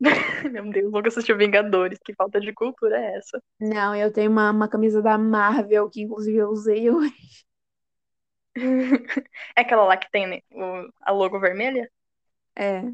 Meu 0.50 0.70
Deus, 0.70 0.90
nunca 0.92 1.08
assisti 1.08 1.32
Vingadores, 1.34 1.98
que 2.04 2.14
falta 2.14 2.40
de 2.40 2.52
cultura 2.52 2.98
é 2.98 3.16
essa? 3.18 3.40
Não, 3.60 3.94
eu 3.94 4.12
tenho 4.12 4.30
uma, 4.30 4.50
uma 4.50 4.68
camisa 4.68 5.02
da 5.02 5.16
Marvel 5.18 5.88
que 5.90 6.02
inclusive 6.02 6.38
eu 6.38 6.48
usei 6.50 6.90
hoje. 6.90 7.14
É 9.56 9.60
aquela 9.62 9.84
lá 9.84 9.96
que 9.96 10.10
tem 10.10 10.26
né, 10.26 10.40
o- 10.52 10.90
a 11.02 11.12
logo 11.12 11.38
vermelha? 11.40 11.90
É. 12.56 12.92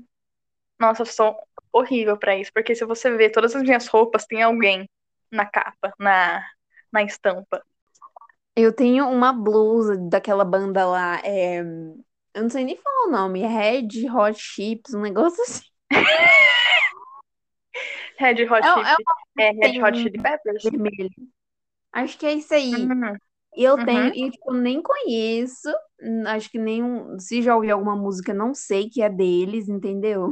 Nossa, 0.79 1.03
eu 1.03 1.07
sou 1.07 1.37
horrível 1.73 2.19
pra 2.19 2.37
isso, 2.37 2.53
porque 2.53 2.75
se 2.75 2.85
você 2.85 3.11
ver 3.17 3.31
todas 3.31 3.55
as 3.55 3.63
minhas 3.63 3.87
roupas, 3.89 4.27
tem 4.27 4.43
alguém 4.43 4.89
na 5.31 5.47
capa, 5.47 5.93
na, 5.99 6.45
na 6.93 7.03
estampa. 7.03 7.63
Eu 8.55 8.73
tenho 8.75 9.09
uma 9.09 9.33
blusa 9.33 9.97
daquela 10.09 10.45
banda 10.45 10.87
lá, 10.87 11.21
é... 11.25 11.61
eu 11.61 12.43
não 12.43 12.51
sei 12.51 12.65
nem 12.65 12.77
falar 12.77 13.07
o 13.09 13.11
nome, 13.11 13.43
Red 13.47 13.89
Hot 14.11 14.39
Chips, 14.41 14.95
um 14.95 15.03
negócio 15.03 15.43
assim. 15.43 15.63
Red 18.19 18.47
Hot 18.51 18.65
É, 18.65 18.69
Chili, 18.69 19.07
é, 19.39 19.53
Red 19.53 19.73
tem 19.73 19.83
Hot 19.83 19.97
Chili 19.99 20.19
Peppers? 20.23 20.65
vermelho. 20.65 21.11
Acho 21.93 22.19
que 22.19 22.27
é 22.27 22.35
isso 22.35 22.55
aí. 22.55 22.93
Hum, 22.93 23.17
E 23.57 23.65
eu 23.65 23.79
Uhum. 23.79 23.85
tenho, 23.85 24.13
e 24.15 24.31
tipo, 24.33 24.53
nem 24.55 24.83
conheço, 24.83 25.71
hum, 26.03 26.25
acho 26.29 26.51
que 26.51 26.59
nenhum, 26.59 27.19
se 27.21 27.43
já 27.43 27.57
ouvi 27.57 27.71
alguma 27.71 27.97
música, 27.97 28.35
não 28.35 28.55
sei 28.55 28.91
que 28.91 29.03
é 29.03 29.11
deles, 29.11 29.69
entendeu? 29.69 30.31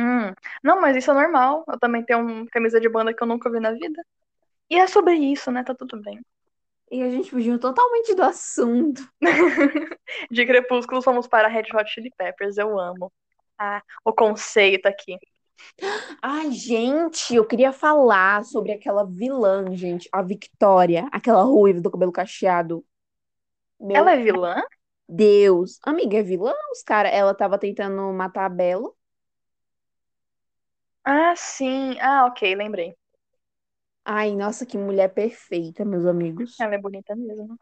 Hum. 0.00 0.34
Não, 0.62 0.80
mas 0.80 0.96
isso 0.96 1.10
é 1.10 1.14
normal. 1.14 1.64
Eu 1.68 1.78
também 1.78 2.04
tenho 2.04 2.20
uma 2.20 2.46
camisa 2.46 2.80
de 2.80 2.88
banda 2.88 3.14
que 3.14 3.22
eu 3.22 3.26
nunca 3.26 3.50
vi 3.50 3.60
na 3.60 3.72
vida. 3.72 4.02
E 4.68 4.76
é 4.76 4.86
sobre 4.86 5.14
isso, 5.14 5.50
né? 5.50 5.64
Tá 5.64 5.74
tudo 5.74 6.00
bem. 6.00 6.20
E 6.90 7.02
a 7.02 7.10
gente 7.10 7.30
fugiu 7.30 7.58
totalmente 7.58 8.14
do 8.14 8.22
assunto. 8.22 9.08
De 10.30 10.44
Crepúsculo, 10.44 11.02
fomos 11.02 11.28
para 11.28 11.48
Red 11.48 11.66
Hot 11.74 11.88
Chili 11.88 12.10
Peppers. 12.16 12.58
Eu 12.58 12.78
amo. 12.78 13.12
Ah, 13.58 13.82
o 14.04 14.12
conceito 14.12 14.86
aqui. 14.86 15.16
Ai, 16.22 16.50
gente, 16.50 17.34
eu 17.34 17.44
queria 17.44 17.72
falar 17.72 18.44
sobre 18.44 18.72
aquela 18.72 19.04
vilã, 19.04 19.74
gente, 19.76 20.08
a 20.12 20.22
Victoria, 20.22 21.06
aquela 21.12 21.42
ruiva 21.42 21.80
do 21.80 21.90
cabelo 21.90 22.12
cacheado. 22.12 22.84
Meu 23.78 23.96
Ela 23.96 24.12
é 24.12 24.22
vilã? 24.22 24.62
Deus. 25.08 25.78
Amiga, 25.82 26.18
é 26.18 26.22
vilã? 26.22 26.54
Os 26.72 26.82
cara, 26.82 27.08
ela 27.08 27.34
tava 27.34 27.58
tentando 27.58 28.12
matar 28.12 28.46
a 28.46 28.48
Bella. 28.48 28.90
Ah, 31.12 31.34
sim. 31.34 31.98
Ah, 32.00 32.26
ok, 32.26 32.54
lembrei. 32.54 32.94
Ai, 34.04 34.36
nossa, 34.36 34.64
que 34.64 34.78
mulher 34.78 35.12
perfeita, 35.12 35.84
meus 35.84 36.06
amigos. 36.06 36.54
Ela 36.60 36.76
é 36.76 36.78
bonita 36.78 37.16
mesmo. 37.16 37.58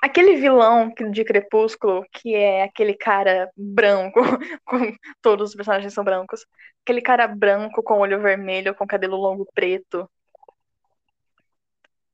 Aquele 0.00 0.36
vilão 0.36 0.94
de 1.10 1.24
Crepúsculo, 1.24 2.06
que 2.12 2.36
é 2.36 2.62
aquele 2.62 2.94
cara 2.94 3.50
branco, 3.56 4.20
com 4.64 4.94
todos 5.20 5.50
os 5.50 5.56
personagens 5.56 5.92
são 5.92 6.04
brancos. 6.04 6.46
Aquele 6.84 7.02
cara 7.02 7.26
branco 7.26 7.82
com 7.82 7.98
olho 7.98 8.22
vermelho, 8.22 8.76
com 8.76 8.86
cabelo 8.86 9.16
longo 9.16 9.44
preto. 9.52 10.08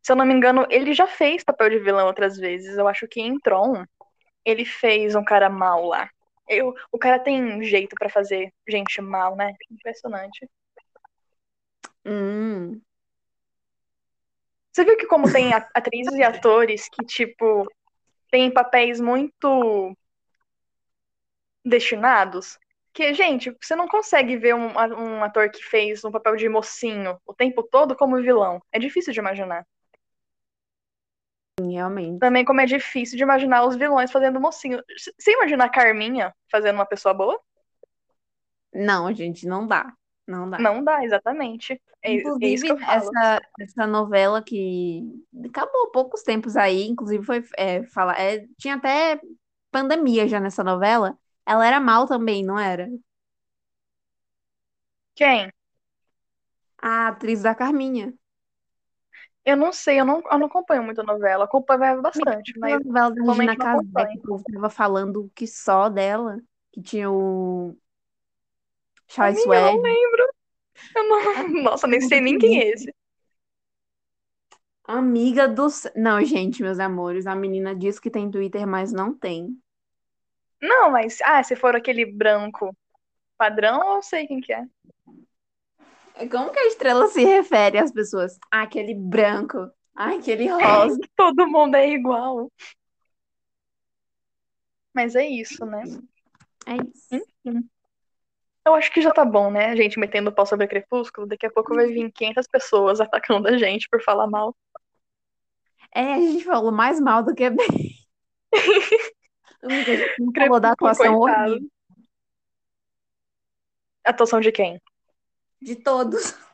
Se 0.02 0.12
eu 0.12 0.16
não 0.16 0.24
me 0.24 0.32
engano, 0.32 0.66
ele 0.70 0.94
já 0.94 1.06
fez 1.06 1.44
papel 1.44 1.68
de 1.68 1.78
vilão 1.78 2.06
outras 2.06 2.38
vezes. 2.38 2.78
Eu 2.78 2.88
acho 2.88 3.06
que 3.06 3.20
em 3.20 3.38
Tron 3.38 3.84
ele 4.46 4.64
fez 4.64 5.14
um 5.14 5.22
cara 5.22 5.50
mal 5.50 5.84
lá. 5.84 6.08
Eu, 6.48 6.74
o 6.90 6.98
cara 6.98 7.18
tem 7.18 7.62
jeito 7.62 7.94
pra 7.98 8.08
fazer 8.08 8.52
gente 8.68 9.00
mal, 9.00 9.36
né? 9.36 9.54
Impressionante. 9.70 10.48
Hum. 12.04 12.80
Você 14.72 14.84
viu 14.84 14.96
que 14.96 15.06
como 15.06 15.30
tem 15.30 15.52
atrizes 15.52 16.14
e 16.14 16.22
atores 16.22 16.88
que, 16.88 17.04
tipo, 17.04 17.66
têm 18.30 18.50
papéis 18.50 19.00
muito 19.00 19.94
destinados? 21.64 22.58
Que, 22.92 23.12
gente, 23.14 23.54
você 23.60 23.76
não 23.76 23.86
consegue 23.86 24.36
ver 24.36 24.54
um, 24.54 24.72
um 24.74 25.24
ator 25.24 25.50
que 25.50 25.62
fez 25.62 26.04
um 26.04 26.10
papel 26.10 26.36
de 26.36 26.48
mocinho 26.48 27.18
o 27.26 27.34
tempo 27.34 27.62
todo 27.62 27.96
como 27.96 28.20
vilão. 28.22 28.62
É 28.72 28.78
difícil 28.78 29.12
de 29.12 29.20
imaginar. 29.20 29.66
Realmente. 31.70 32.18
Também 32.18 32.44
como 32.44 32.60
é 32.60 32.66
difícil 32.66 33.16
de 33.16 33.22
imaginar 33.22 33.64
os 33.66 33.76
vilões 33.76 34.10
fazendo 34.10 34.40
mocinho. 34.40 34.82
Você 35.18 35.32
imagina 35.32 35.64
a 35.64 35.68
Carminha 35.68 36.34
fazendo 36.50 36.76
uma 36.76 36.86
pessoa 36.86 37.14
boa? 37.14 37.38
Não, 38.74 39.12
gente, 39.12 39.46
não 39.46 39.66
dá. 39.66 39.92
Não 40.26 40.48
dá. 40.48 40.58
Não 40.58 40.82
dá, 40.82 41.04
exatamente. 41.04 41.80
É, 42.02 42.10
é 42.10 42.14
isso 42.14 42.28
Inclusive, 42.28 42.62
que 42.62 42.72
eu 42.72 42.78
falo. 42.78 43.10
essa, 43.10 43.40
essa 43.60 43.86
novela 43.86 44.42
que 44.42 45.02
acabou 45.46 45.90
poucos 45.90 46.22
tempos 46.22 46.56
aí, 46.56 46.86
inclusive 46.86 47.24
foi 47.24 47.44
é, 47.56 47.82
fala, 47.84 48.14
é, 48.18 48.46
tinha 48.56 48.76
até 48.76 49.20
pandemia 49.70 50.28
já 50.28 50.40
nessa 50.40 50.62
novela. 50.64 51.18
Ela 51.44 51.66
era 51.66 51.80
mal 51.80 52.06
também, 52.06 52.44
não 52.44 52.58
era? 52.58 52.88
Quem? 55.14 55.50
A 56.82 57.08
atriz 57.08 57.42
da 57.42 57.54
Carminha. 57.54 58.12
Eu 59.44 59.56
não 59.56 59.72
sei, 59.72 59.98
eu 59.98 60.04
não, 60.04 60.22
eu 60.30 60.38
não 60.38 60.46
acompanho 60.46 60.84
muito 60.84 61.00
a 61.00 61.04
novela. 61.04 61.44
Acompanho 61.44 62.00
bastante, 62.00 62.56
mas 62.58 62.84
novela 62.84 63.10
da 63.10 63.32
Regina 63.32 63.56
Casé, 63.56 64.06
que 64.06 64.18
o 64.18 64.22
povo 64.22 64.44
tava 64.52 64.70
falando 64.70 65.30
que 65.34 65.46
só 65.46 65.88
dela, 65.88 66.38
que 66.70 66.80
tinha 66.80 67.10
o 67.10 67.76
Charles 69.08 69.40
Amiga, 69.40 69.56
eu 69.56 69.72
não 69.74 69.82
lembro. 69.82 70.28
Eu 70.96 71.08
não... 71.08 71.22
Nossa, 71.64 71.86
nem 71.86 72.00
sei 72.00 72.20
nem 72.20 72.38
quem 72.38 72.60
é 72.60 72.70
esse. 72.70 72.94
Amiga 74.84 75.48
do... 75.48 75.66
Não, 75.96 76.24
gente, 76.24 76.62
meus 76.62 76.78
amores, 76.78 77.26
a 77.26 77.34
menina 77.34 77.74
diz 77.74 77.98
que 77.98 78.10
tem 78.10 78.30
Twitter, 78.30 78.66
mas 78.66 78.92
não 78.92 79.12
tem. 79.12 79.56
Não, 80.60 80.90
mas, 80.90 81.20
ah, 81.22 81.42
se 81.42 81.56
for 81.56 81.74
aquele 81.74 82.06
branco 82.06 82.74
padrão, 83.36 83.96
eu 83.96 84.02
sei 84.02 84.26
quem 84.26 84.40
que 84.40 84.52
é. 84.52 84.64
Como 86.30 86.50
que 86.50 86.58
a 86.58 86.66
estrela 86.66 87.06
se 87.08 87.24
refere 87.24 87.78
às 87.78 87.92
pessoas? 87.92 88.38
Ah, 88.50 88.62
aquele 88.62 88.94
branco. 88.94 89.70
Ah, 89.94 90.14
aquele 90.14 90.48
rosa. 90.48 90.98
Todo 91.16 91.48
mundo 91.48 91.74
é 91.74 91.88
igual. 91.90 92.50
Mas 94.94 95.16
é 95.16 95.26
isso, 95.26 95.64
né? 95.64 95.82
É 96.66 96.76
isso. 96.76 97.24
Enfim. 97.44 97.68
Eu 98.64 98.74
acho 98.74 98.92
que 98.92 99.02
já 99.02 99.10
tá 99.10 99.24
bom, 99.24 99.50
né? 99.50 99.66
A 99.66 99.76
gente 99.76 99.98
metendo 99.98 100.30
o 100.30 100.32
pau 100.32 100.46
sobre 100.46 100.68
Crepúsculo. 100.68 101.26
Daqui 101.26 101.46
a 101.46 101.50
pouco 101.50 101.74
vai 101.74 101.86
vir 101.86 102.12
500 102.12 102.46
pessoas 102.46 103.00
atacando 103.00 103.48
a 103.48 103.58
gente 103.58 103.88
por 103.88 104.02
falar 104.02 104.28
mal. 104.28 104.54
É, 105.94 106.14
a 106.14 106.20
gente 106.20 106.44
falou 106.44 106.70
mais 106.70 107.00
mal 107.00 107.22
do 107.22 107.34
que 107.34 107.50
bem. 107.50 107.96
Amiga, 109.62 109.92
a 109.92 109.96
gente 109.96 110.20
não 110.20 110.32
falou 110.32 110.60
da 110.60 110.72
atuação 110.72 111.18
coitado. 111.18 111.50
horrível 111.52 111.70
Atuação 114.04 114.40
de 114.40 114.50
quem? 114.50 114.80
De 115.62 115.76
todos. 115.76 116.34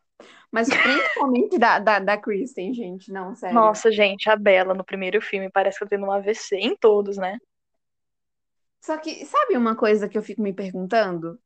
Mas 0.50 0.68
principalmente 0.68 1.58
da, 1.58 1.78
da, 1.78 1.98
da 1.98 2.16
Kristen, 2.16 2.72
gente. 2.72 3.12
Não, 3.12 3.34
sério. 3.34 3.54
Nossa, 3.54 3.92
gente, 3.92 4.30
a 4.30 4.36
Bella 4.36 4.74
no 4.74 4.84
primeiro 4.84 5.20
filme 5.20 5.50
parece 5.50 5.78
que 5.78 5.84
eu 5.84 5.88
tendo 5.88 6.06
um 6.06 6.12
AVC 6.12 6.56
em 6.56 6.76
todos, 6.76 7.16
né? 7.18 7.38
Só 8.80 8.96
que, 8.96 9.26
sabe 9.26 9.56
uma 9.56 9.76
coisa 9.76 10.08
que 10.08 10.16
eu 10.16 10.22
fico 10.22 10.40
me 10.40 10.52
perguntando? 10.52 11.38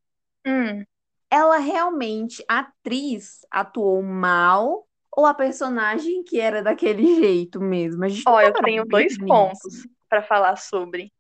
Hum, 0.47 0.85
Ela 1.31 1.59
realmente, 1.59 2.45
a 2.49 2.61
atriz, 2.61 3.45
atuou 3.51 4.03
mal 4.03 4.87
ou 5.11 5.27
a 5.27 5.35
personagem 5.35 6.23
que 6.23 6.41
era 6.41 6.63
daquele 6.63 7.17
jeito 7.17 7.61
mesmo? 7.61 8.05
Ó, 8.27 8.41
tá 8.41 8.47
eu 8.47 8.55
tenho 8.55 8.85
dois 8.85 9.19
pensar 9.19 9.27
pontos 9.27 9.75
nisso. 9.75 9.89
pra 10.09 10.23
falar 10.23 10.57
sobre. 10.57 11.13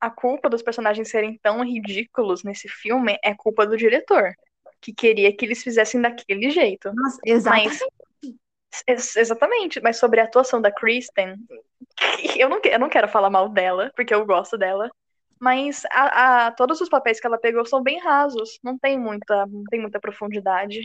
A 0.00 0.10
culpa 0.10 0.48
dos 0.48 0.62
personagens 0.62 1.10
serem 1.10 1.38
tão 1.42 1.64
ridículos 1.64 2.44
nesse 2.44 2.68
filme 2.68 3.18
é 3.24 3.34
culpa 3.34 3.66
do 3.66 3.76
diretor, 3.76 4.32
que 4.80 4.92
queria 4.94 5.34
que 5.36 5.44
eles 5.44 5.62
fizessem 5.62 6.00
daquele 6.00 6.50
jeito. 6.50 6.90
Nossa, 6.92 7.20
exatamente. 7.24 7.64
Mas 7.64 7.78
Ex- 8.86 9.16
Exatamente, 9.16 9.80
mas 9.80 9.98
sobre 9.98 10.20
a 10.20 10.24
atuação 10.24 10.60
da 10.60 10.70
Kristen, 10.72 11.36
eu 12.38 12.48
não, 12.48 12.60
eu 12.64 12.78
não 12.78 12.88
quero 12.88 13.08
falar 13.08 13.30
mal 13.30 13.48
dela, 13.48 13.92
porque 13.96 14.14
eu 14.14 14.24
gosto 14.26 14.58
dela, 14.58 14.90
mas 15.40 15.82
a, 15.92 16.46
a- 16.48 16.52
todos 16.52 16.80
os 16.80 16.88
papéis 16.88 17.20
que 17.20 17.26
ela 17.26 17.38
pegou 17.38 17.64
são 17.66 17.82
bem 17.82 17.98
rasos, 18.00 18.58
não 18.62 18.78
tem 18.78 18.98
muita, 18.98 19.46
não 19.46 19.64
tem 19.70 19.80
muita 19.80 20.00
profundidade. 20.00 20.80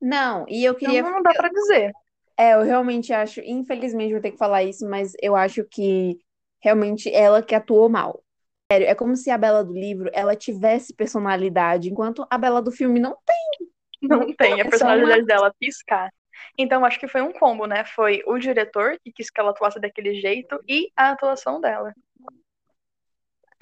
Não, 0.00 0.44
e 0.48 0.62
eu 0.64 0.74
Então 0.80 0.94
queria. 0.94 1.02
não 1.02 1.22
dá 1.22 1.34
pra 1.34 1.48
dizer. 1.48 1.92
É, 2.36 2.54
eu 2.54 2.62
realmente 2.62 3.12
acho, 3.12 3.40
infelizmente 3.40 4.12
vou 4.12 4.20
ter 4.22 4.32
que 4.32 4.38
falar 4.38 4.62
isso, 4.64 4.88
mas 4.88 5.12
eu 5.22 5.36
acho 5.36 5.64
que 5.64 6.18
realmente 6.62 7.12
ela 7.14 7.42
que 7.42 7.54
atuou 7.54 7.88
mal. 7.88 8.22
Sério, 8.70 8.86
é 8.86 8.94
como 8.94 9.16
se 9.16 9.30
a 9.30 9.36
Bela 9.38 9.64
do 9.64 9.72
livro 9.72 10.08
ela 10.12 10.36
tivesse 10.36 10.94
personalidade, 10.94 11.90
enquanto 11.90 12.24
a 12.30 12.38
Bela 12.38 12.62
do 12.62 12.70
filme 12.70 13.00
não 13.00 13.16
tem. 13.26 13.68
Não 14.00 14.32
tem 14.32 14.60
a 14.60 14.64
é 14.64 14.70
personalidade 14.70 15.20
uma- 15.22 15.26
dela 15.26 15.54
piscar. 15.58 16.08
Então 16.56 16.84
acho 16.84 16.98
que 16.98 17.08
foi 17.08 17.20
um 17.20 17.32
combo, 17.32 17.66
né? 17.66 17.84
Foi 17.84 18.22
o 18.26 18.38
diretor 18.38 18.96
que 19.02 19.12
quis 19.12 19.28
que 19.28 19.40
ela 19.40 19.50
atuasse 19.50 19.80
daquele 19.80 20.20
jeito 20.20 20.58
e 20.68 20.90
a 20.96 21.10
atuação 21.10 21.60
dela. 21.60 21.92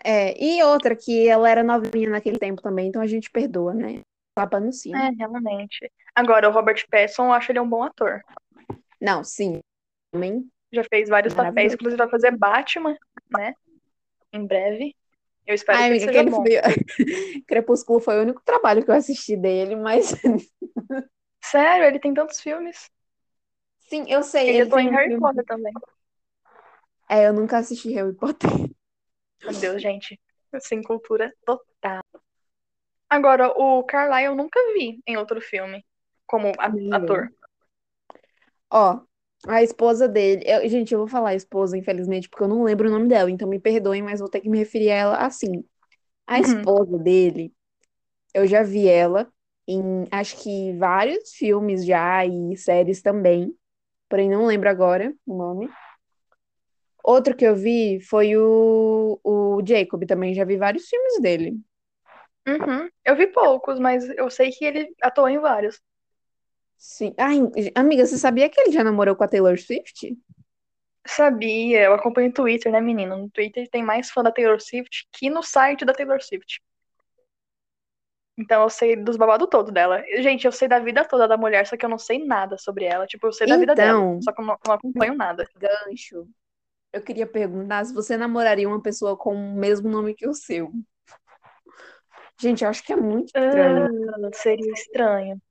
É, 0.05 0.41
e 0.41 0.63
outra 0.63 0.95
que 0.95 1.27
ela 1.27 1.51
era 1.51 1.65
novinha 1.65 2.11
naquele 2.11 2.39
tempo 2.39 2.61
também, 2.61 2.89
então 2.89 3.01
a 3.03 3.07
gente 3.07 3.31
perdoa, 3.31 3.73
né? 3.73 4.03
Tapa 4.35 4.61
no 4.61 4.73
sino. 4.73 4.97
É, 4.97 5.09
realmente. 5.11 5.91
Agora, 6.15 6.49
o 6.49 6.53
Robert 6.53 6.87
Pattinson, 6.89 7.27
eu 7.27 7.33
acho 7.33 7.51
ele 7.51 7.61
um 7.61 7.69
bom 7.69 7.83
ator. 7.83 8.23
Não, 9.01 9.25
sim. 9.25 9.61
Também. 10.13 10.47
Já 10.71 10.85
fez 10.85 11.09
vários 11.09 11.35
papéis, 11.35 11.73
inclusive 11.73 11.97
vai 11.97 12.11
fazer 12.11 12.37
Batman 12.37 12.97
né? 13.31 13.55
Em 14.33 14.47
breve. 14.47 14.95
Eu 15.49 15.55
espero 15.57 15.79
Ai, 15.79 15.89
que 15.89 15.97
amiga, 15.97 16.05
seja 16.05 16.23
bom. 16.25 16.45
foi... 16.45 16.51
Crepúsculo 17.47 18.01
foi 18.01 18.19
o 18.19 18.23
único 18.23 18.43
trabalho 18.45 18.85
que 18.85 18.91
eu 18.91 18.95
assisti 18.95 19.37
dele, 19.37 19.77
mas 19.77 20.13
Sério, 21.43 21.85
ele 21.87 21.99
tem 21.99 22.15
tantos 22.15 22.41
filmes. 22.41 22.89
sim, 23.89 24.05
eu 24.09 24.23
sei. 24.23 24.49
Ele 24.49 24.63
Ele 24.63 24.67
tem 24.67 24.87
em 24.87 24.91
um 24.91 24.97
Harry 24.97 25.15
filme... 25.15 25.19
Potter 25.19 25.45
também. 25.45 25.73
É, 27.09 27.27
eu 27.27 27.33
nunca 27.33 27.59
assisti 27.59 27.91
Harry 27.93 28.15
Potter. 28.15 28.51
Meu 29.43 29.53
Deus, 29.59 29.83
gente. 29.83 30.21
Sem 30.61 30.83
cultura 30.83 31.33
total. 31.45 32.03
Agora, 33.11 33.49
o 33.51 33.85
Carlyle 33.85 34.27
eu 34.27 34.35
nunca 34.35 34.59
vi 34.75 35.03
em 35.07 35.17
outro 35.19 35.41
filme 35.43 35.85
como 36.27 36.53
ator. 36.91 37.31
Ó, 38.71 39.08
a 39.47 39.63
esposa 39.63 40.09
dele. 40.09 40.43
eu- 40.47 40.69
gente, 40.69 40.93
eu 40.93 40.99
vou 41.01 41.09
falar 41.09 41.35
esposa, 41.35 41.77
infelizmente, 41.77 42.29
porque 42.29 42.45
eu 42.45 42.49
não 42.49 42.63
lembro 42.65 42.89
o 42.89 42.91
nome 42.91 43.09
dela, 43.09 43.31
então 43.31 43.49
me 43.49 43.59
perdoem, 43.61 44.03
mas 44.03 44.21
vou 44.21 44.29
ter 44.29 44.41
que 44.41 44.49
me 44.49 44.59
referir 44.59 44.91
a 44.91 44.95
ela 44.95 45.17
assim. 45.19 45.65
A 46.27 46.39
Uhum. 46.39 46.73
esposa 46.81 46.99
dele, 46.99 47.53
eu 48.35 48.47
já 48.47 48.63
vi 48.63 48.89
ela 48.89 49.29
em 49.69 50.07
acho 50.13 50.37
que 50.43 50.73
vários 50.79 51.33
filmes 51.33 51.85
já 51.87 52.25
e 52.27 52.57
séries 52.57 53.03
também, 53.03 53.55
porém 54.09 54.31
não 54.31 54.47
lembro 54.47 54.69
agora 54.71 55.15
o 55.27 55.37
nome. 55.37 55.71
Outro 57.03 57.37
que 57.37 57.45
eu 57.47 57.57
vi 57.57 58.01
foi 58.01 58.37
o, 58.37 59.19
o 59.25 59.61
Jacob 59.67 60.05
também, 60.07 60.35
já 60.35 60.45
vi 60.45 60.57
vários 60.57 60.87
filmes 60.89 61.21
dele. 61.21 61.59
Uhum. 62.49 62.89
Eu 63.05 63.17
vi 63.17 63.27
poucos, 63.29 63.79
mas 63.79 64.05
eu 64.11 64.29
sei 64.31 64.51
que 64.51 64.65
ele 64.65 64.93
atuou 65.03 65.29
em 65.29 65.39
vários. 65.39 65.81
Sim. 66.79 67.13
Ai, 67.19 67.41
amiga, 67.75 68.07
você 68.07 68.17
sabia 68.17 68.49
que 68.49 68.61
ele 68.61 68.71
já 68.73 68.85
namorou 68.85 69.17
com 69.17 69.25
a 69.25 69.29
Taylor 69.29 69.59
Swift? 69.59 70.17
Sabia, 71.07 71.83
eu 71.83 71.95
acompanho 71.95 72.31
o 72.31 72.33
Twitter, 72.33 72.71
né, 72.71 72.81
menino? 72.81 73.17
No 73.17 73.31
Twitter 73.31 73.69
tem 73.69 73.83
mais 73.83 74.11
fã 74.11 74.23
da 74.23 74.31
Taylor 74.31 74.61
Swift 74.61 75.09
que 75.13 75.29
no 75.29 75.43
site 75.43 75.85
da 75.85 75.93
Taylor 75.93 76.23
Swift. 76.23 76.63
Então 78.39 78.63
eu 78.63 78.71
sei 78.71 78.95
dos 78.95 79.17
babados 79.17 79.49
todos 79.51 79.73
dela. 79.73 80.01
Gente, 80.21 80.45
eu 80.45 80.53
sei 80.53 80.69
da 80.69 80.79
vida 80.79 81.05
toda 81.05 81.27
da 81.27 81.37
mulher, 81.37 81.67
só 81.67 81.77
que 81.77 81.85
eu 81.85 81.89
não 81.91 81.99
sei 81.99 82.25
nada 82.25 82.57
sobre 82.57 82.85
ela. 82.85 83.07
Tipo, 83.07 83.27
eu 83.27 83.33
sei 83.33 83.49
da 83.49 83.57
vida 83.57 83.75
dela, 83.75 83.99
Então- 83.99 84.23
só 84.23 84.33
que 84.33 84.41
eu 84.41 84.45
não, 84.47 84.57
não 84.65 84.75
acompanho 84.75 85.15
nada. 85.15 85.49
gancho, 85.57 86.29
eu 86.93 87.03
queria 87.03 87.27
perguntar 87.27 87.85
se 87.85 87.93
você 87.93 88.17
namoraria 88.17 88.69
uma 88.69 88.81
pessoa 88.81 89.17
com 89.17 89.35
o 89.35 89.55
mesmo 89.57 89.89
nome 89.91 90.15
que 90.15 90.29
o 90.29 90.35
seu. 90.35 90.71
Gente, 92.41 92.63
eu 92.63 92.71
acho 92.71 92.85
que 92.85 92.93
é 92.93 92.97
muito 92.97 93.27
estranho. 93.27 93.89
Ah, 94.25 94.31
seria 94.33 94.73
estranho. 94.73 95.43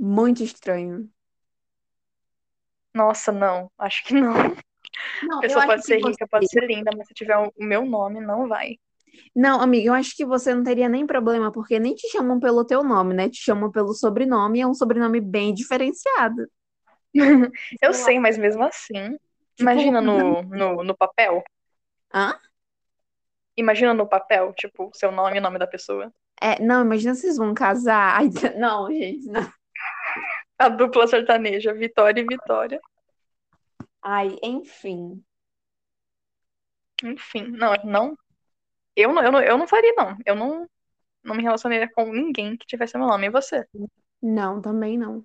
Muito 0.00 0.42
estranho. 0.42 1.08
Nossa, 2.94 3.30
não. 3.32 3.70
Acho 3.78 4.04
que 4.04 4.14
não. 4.14 4.32
Não, 5.22 5.38
A 5.38 5.40
pessoa 5.42 5.66
pode 5.66 5.84
ser 5.84 5.96
rica, 5.98 6.12
você- 6.12 6.26
pode 6.26 6.48
ser 6.48 6.66
linda, 6.66 6.90
mas 6.96 7.06
se 7.06 7.14
tiver 7.14 7.36
o 7.36 7.52
meu 7.58 7.84
nome, 7.84 8.20
não 8.20 8.48
vai. 8.48 8.76
Não, 9.34 9.60
amiga, 9.60 9.88
eu 9.88 9.94
acho 9.94 10.16
que 10.16 10.24
você 10.24 10.54
não 10.54 10.62
teria 10.62 10.88
nem 10.88 11.06
problema, 11.06 11.52
porque 11.52 11.78
nem 11.78 11.94
te 11.94 12.08
chamam 12.10 12.38
pelo 12.40 12.64
teu 12.64 12.82
nome, 12.82 13.14
né? 13.14 13.28
Te 13.28 13.38
chamam 13.42 13.70
pelo 13.70 13.92
sobrenome, 13.94 14.58
e 14.58 14.62
é 14.62 14.66
um 14.66 14.74
sobrenome 14.74 15.20
bem 15.20 15.52
diferenciado. 15.54 16.46
Eu 17.82 17.92
sei, 17.92 18.18
mas 18.18 18.38
mesmo 18.38 18.62
assim. 18.64 19.10
Tipo, 19.56 19.62
Imagina 19.62 20.00
no, 20.00 20.42
no, 20.42 20.84
no 20.84 20.96
papel. 20.96 21.42
Hã? 22.12 22.38
Imagina 23.56 23.92
no 23.92 24.08
papel, 24.08 24.52
tipo, 24.54 24.90
seu 24.94 25.12
nome 25.12 25.36
e 25.36 25.38
o 25.38 25.42
nome 25.42 25.58
da 25.58 25.66
pessoa. 25.66 26.12
É, 26.40 26.62
não, 26.62 26.82
imagina 26.82 27.14
vocês 27.14 27.36
vão 27.36 27.52
casar. 27.52 28.16
Ai, 28.20 28.30
não, 28.58 28.88
gente, 28.90 29.26
não. 29.26 29.59
A 30.60 30.68
dupla 30.68 31.06
sertaneja, 31.06 31.72
Vitória 31.72 32.20
e 32.20 32.26
Vitória. 32.26 32.78
Ai, 34.02 34.36
enfim. 34.42 35.24
Enfim, 37.02 37.46
não, 37.48 37.72
não. 37.82 38.18
Eu 38.94 39.10
não, 39.10 39.22
eu 39.22 39.32
não, 39.32 39.40
eu 39.40 39.56
não 39.56 39.66
faria, 39.66 39.94
não. 39.96 40.18
Eu 40.26 40.34
não, 40.34 40.68
não 41.24 41.34
me 41.34 41.42
relacionaria 41.42 41.90
com 41.90 42.12
ninguém 42.12 42.58
que 42.58 42.66
tivesse 42.66 42.98
meu 42.98 43.06
nome. 43.06 43.28
E 43.28 43.30
você? 43.30 43.66
Não, 44.20 44.60
também 44.60 44.98
não. 44.98 45.24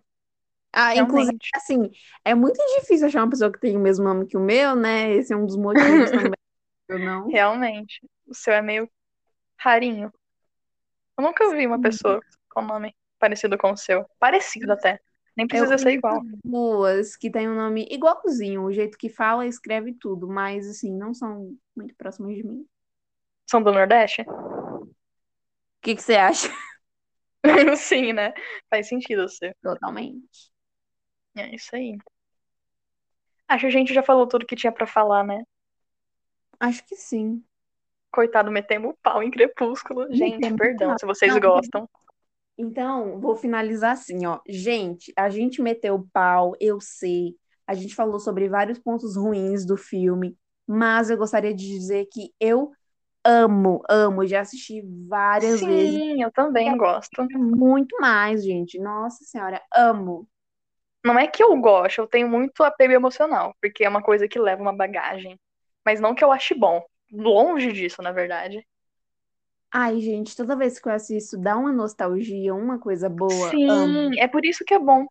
Ah, 0.71 0.95
inclusive, 0.95 1.38
Realmente. 1.38 1.50
assim, 1.54 1.91
é 2.24 2.34
muito 2.34 2.58
difícil 2.80 3.08
achar 3.08 3.21
uma 3.21 3.30
pessoa 3.30 3.52
que 3.52 3.60
tem 3.60 3.76
o 3.76 3.80
mesmo 3.82 4.06
nome 4.06 4.28
que 4.28 4.38
o 4.38 4.41
meu, 4.41 4.74
né? 4.74 5.12
Esse 5.12 5.34
é 5.34 5.36
um 5.36 5.45
dos 5.45 5.58
motivos 5.58 6.12
também. 6.32 6.39
Eu 6.88 7.00
não. 7.00 7.28
Realmente. 7.28 8.02
O 8.26 8.34
seu 8.34 8.54
é 8.54 8.62
meio 8.62 8.89
rarinho. 9.58 10.13
Eu 11.17 11.26
nunca 11.26 11.50
vi 11.54 11.67
uma 11.67 11.82
pessoa 11.82 12.21
com 12.50 12.62
nome 12.62 12.95
parecido 13.19 13.58
com 13.58 13.74
o 13.74 13.78
seu. 13.78 14.10
Parecido 14.17 14.71
até. 14.71 15.02
Nem 15.36 15.48
precisa 15.48 15.74
Eu 15.74 15.80
ser 15.80 15.91
igual. 15.91 16.21
duas 16.43 17.15
que 17.15 17.30
têm 17.30 17.50
um 17.50 17.56
nome 17.56 17.88
igualzinho, 17.91 18.63
o 18.63 18.71
jeito 18.71 18.98
que 18.98 19.10
fala, 19.10 19.45
escreve 19.45 19.93
tudo, 19.93 20.28
mas 20.28 20.67
assim, 20.67 20.91
não 20.95 21.13
são 21.13 21.56
muito 21.76 21.93
próximas 21.95 22.36
de 22.36 22.43
mim. 22.43 22.65
São 23.50 23.62
do 23.62 23.71
Nordeste? 23.71 24.21
O 24.21 24.88
que 25.82 25.95
que 25.95 26.02
você 26.02 26.15
acha? 26.15 26.50
Sim, 27.78 28.13
né? 28.13 28.34
Faz 28.69 28.88
sentido 28.88 29.28
você. 29.28 29.54
Totalmente. 29.62 30.52
É 31.36 31.54
isso 31.54 31.76
aí. 31.76 31.98
Acho 33.48 33.62
que 33.62 33.67
a 33.67 33.71
gente 33.71 33.93
já 33.93 34.02
falou 34.02 34.28
tudo 34.28 34.45
que 34.45 34.56
tinha 34.56 34.71
pra 34.71 34.88
falar, 34.88 35.24
né? 35.24 35.43
Acho 36.60 36.84
que 36.86 36.95
sim. 36.95 37.43
Coitado, 38.12 38.50
metemos 38.50 38.91
o 38.91 38.98
pau 39.04 39.21
em 39.21 39.30
Crepúsculo. 39.30 40.08
Gente, 40.15 40.36
Metemos 40.36 40.58
perdão 40.58 40.98
se 40.98 41.06
vocês 41.06 41.34
Não, 41.34 41.41
gostam. 41.41 41.89
Então, 42.57 43.19
vou 43.19 43.35
finalizar 43.35 43.91
assim, 43.91 44.25
ó. 44.25 44.39
Gente, 44.47 45.11
a 45.17 45.29
gente 45.29 45.61
meteu 45.61 45.95
o 45.95 46.07
pau, 46.11 46.53
eu 46.59 46.79
sei. 46.79 47.35
A 47.67 47.73
gente 47.73 47.95
falou 47.95 48.19
sobre 48.19 48.47
vários 48.47 48.79
pontos 48.79 49.15
ruins 49.15 49.65
do 49.65 49.75
filme, 49.75 50.37
mas 50.67 51.09
eu 51.09 51.17
gostaria 51.17 51.53
de 51.53 51.67
dizer 51.67 52.07
que 52.11 52.31
eu 52.39 52.71
amo, 53.23 53.81
amo, 53.89 54.25
já 54.25 54.41
assisti 54.41 54.81
várias 55.07 55.59
vezes. 55.59 55.99
Sim, 55.99 56.21
eu 56.21 56.31
também 56.31 56.77
gosto. 56.77 57.25
Muito 57.33 57.97
mais, 57.99 58.43
gente. 58.43 58.79
Nossa 58.79 59.23
Senhora, 59.23 59.61
amo. 59.75 60.27
Não 61.03 61.19
é 61.19 61.27
que 61.27 61.43
eu 61.43 61.55
gosto, 61.59 61.99
eu 61.99 62.07
tenho 62.07 62.27
muito 62.27 62.63
apego 62.63 62.93
emocional, 62.93 63.55
porque 63.61 63.83
é 63.83 63.89
uma 63.89 64.01
coisa 64.01 64.27
que 64.27 64.39
leva 64.39 64.61
uma 64.61 64.75
bagagem. 64.75 65.39
Mas 65.85 65.99
não 65.99 66.15
que 66.15 66.23
eu 66.23 66.31
ache 66.31 66.53
bom. 66.55 66.83
Longe 67.11 67.71
disso, 67.71 68.01
na 68.01 68.11
verdade. 68.11 68.65
Ai, 69.77 69.99
gente, 69.99 70.38
toda 70.38 70.55
vez 70.55 70.79
que 70.79 70.88
eu 70.88 70.93
assisto, 70.93 71.38
dá 71.38 71.57
uma 71.57 71.73
nostalgia, 71.73 72.55
uma 72.55 72.79
coisa 72.79 73.09
boa. 73.09 73.49
Amo. 73.49 74.13
Sim, 74.13 74.19
é 74.19 74.25
por 74.25 74.45
isso 74.45 74.63
que 74.63 74.73
é 74.73 74.79
bom. 74.79 75.05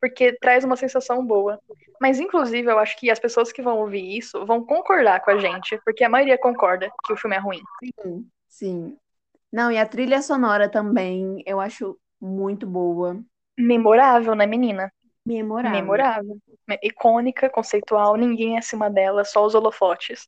Porque 0.00 0.36
traz 0.40 0.64
uma 0.64 0.74
sensação 0.74 1.24
boa. 1.24 1.60
Mas, 2.00 2.18
inclusive, 2.18 2.68
eu 2.68 2.80
acho 2.80 2.98
que 2.98 3.08
as 3.08 3.20
pessoas 3.20 3.52
que 3.52 3.62
vão 3.62 3.78
ouvir 3.78 4.18
isso 4.18 4.44
vão 4.44 4.64
concordar 4.64 5.20
com 5.20 5.30
a 5.30 5.38
gente, 5.38 5.80
porque 5.84 6.02
a 6.02 6.08
maioria 6.08 6.36
concorda 6.36 6.90
que 7.04 7.12
o 7.12 7.16
filme 7.16 7.36
é 7.36 7.38
ruim. 7.38 7.60
Sim, 7.80 8.26
sim. 8.48 8.96
Não, 9.52 9.70
e 9.70 9.78
a 9.78 9.86
trilha 9.86 10.20
sonora 10.20 10.68
também, 10.68 11.40
eu 11.46 11.60
acho 11.60 11.96
muito 12.20 12.66
boa. 12.66 13.22
Memorável, 13.56 14.34
né, 14.34 14.46
menina? 14.46 14.92
Memorável. 15.24 15.80
Memorável. 15.80 16.38
Icônica, 16.82 17.48
conceitual, 17.48 18.16
ninguém 18.16 18.58
acima 18.58 18.90
dela, 18.90 19.24
só 19.24 19.46
os 19.46 19.54
holofotes. 19.54 20.26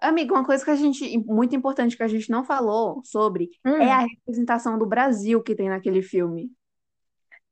Amigo, 0.00 0.34
uma 0.34 0.44
coisa 0.44 0.64
que 0.64 0.70
a 0.70 0.74
gente, 0.76 1.18
muito 1.26 1.54
importante 1.54 1.96
que 1.96 2.02
a 2.02 2.08
gente 2.08 2.30
não 2.30 2.44
falou 2.44 3.02
sobre 3.04 3.50
Hum, 3.64 3.72
é 3.78 3.90
a 3.92 4.00
representação 4.00 4.78
do 4.78 4.86
Brasil 4.86 5.42
que 5.42 5.54
tem 5.54 5.68
naquele 5.68 6.02
filme. 6.02 6.50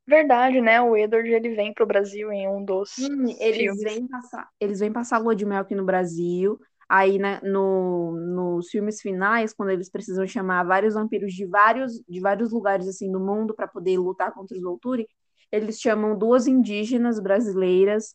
verdade, 0.06 0.60
né? 0.60 0.80
O 0.80 0.96
Edward, 0.96 1.30
ele 1.30 1.54
vem 1.54 1.72
pro 1.72 1.86
Brasil 1.86 2.32
em 2.32 2.48
um 2.48 2.64
dos 2.64 3.08
eles 3.38 3.80
filmes. 3.80 3.82
vêm 3.82 4.06
passar, 4.08 4.48
eles 4.60 4.80
vêm 4.80 4.92
passar 4.92 5.18
lua 5.18 5.34
de 5.34 5.44
mel 5.46 5.60
aqui 5.60 5.74
no 5.74 5.84
Brasil. 5.84 6.58
Aí, 6.88 7.18
né, 7.18 7.38
no, 7.42 8.12
nos 8.16 8.68
filmes 8.70 9.00
finais, 9.00 9.52
quando 9.52 9.70
eles 9.70 9.90
precisam 9.90 10.26
chamar 10.26 10.64
vários 10.64 10.94
vampiros 10.94 11.34
de 11.34 11.44
vários, 11.46 12.00
de 12.08 12.18
vários 12.20 12.50
lugares 12.50 12.88
assim 12.88 13.12
do 13.12 13.20
mundo 13.20 13.54
para 13.54 13.68
poder 13.68 13.98
lutar 13.98 14.32
contra 14.32 14.56
os 14.56 14.62
Volturi, 14.62 15.06
eles 15.52 15.78
chamam 15.80 16.16
duas 16.16 16.46
indígenas 16.46 17.20
brasileiras 17.20 18.14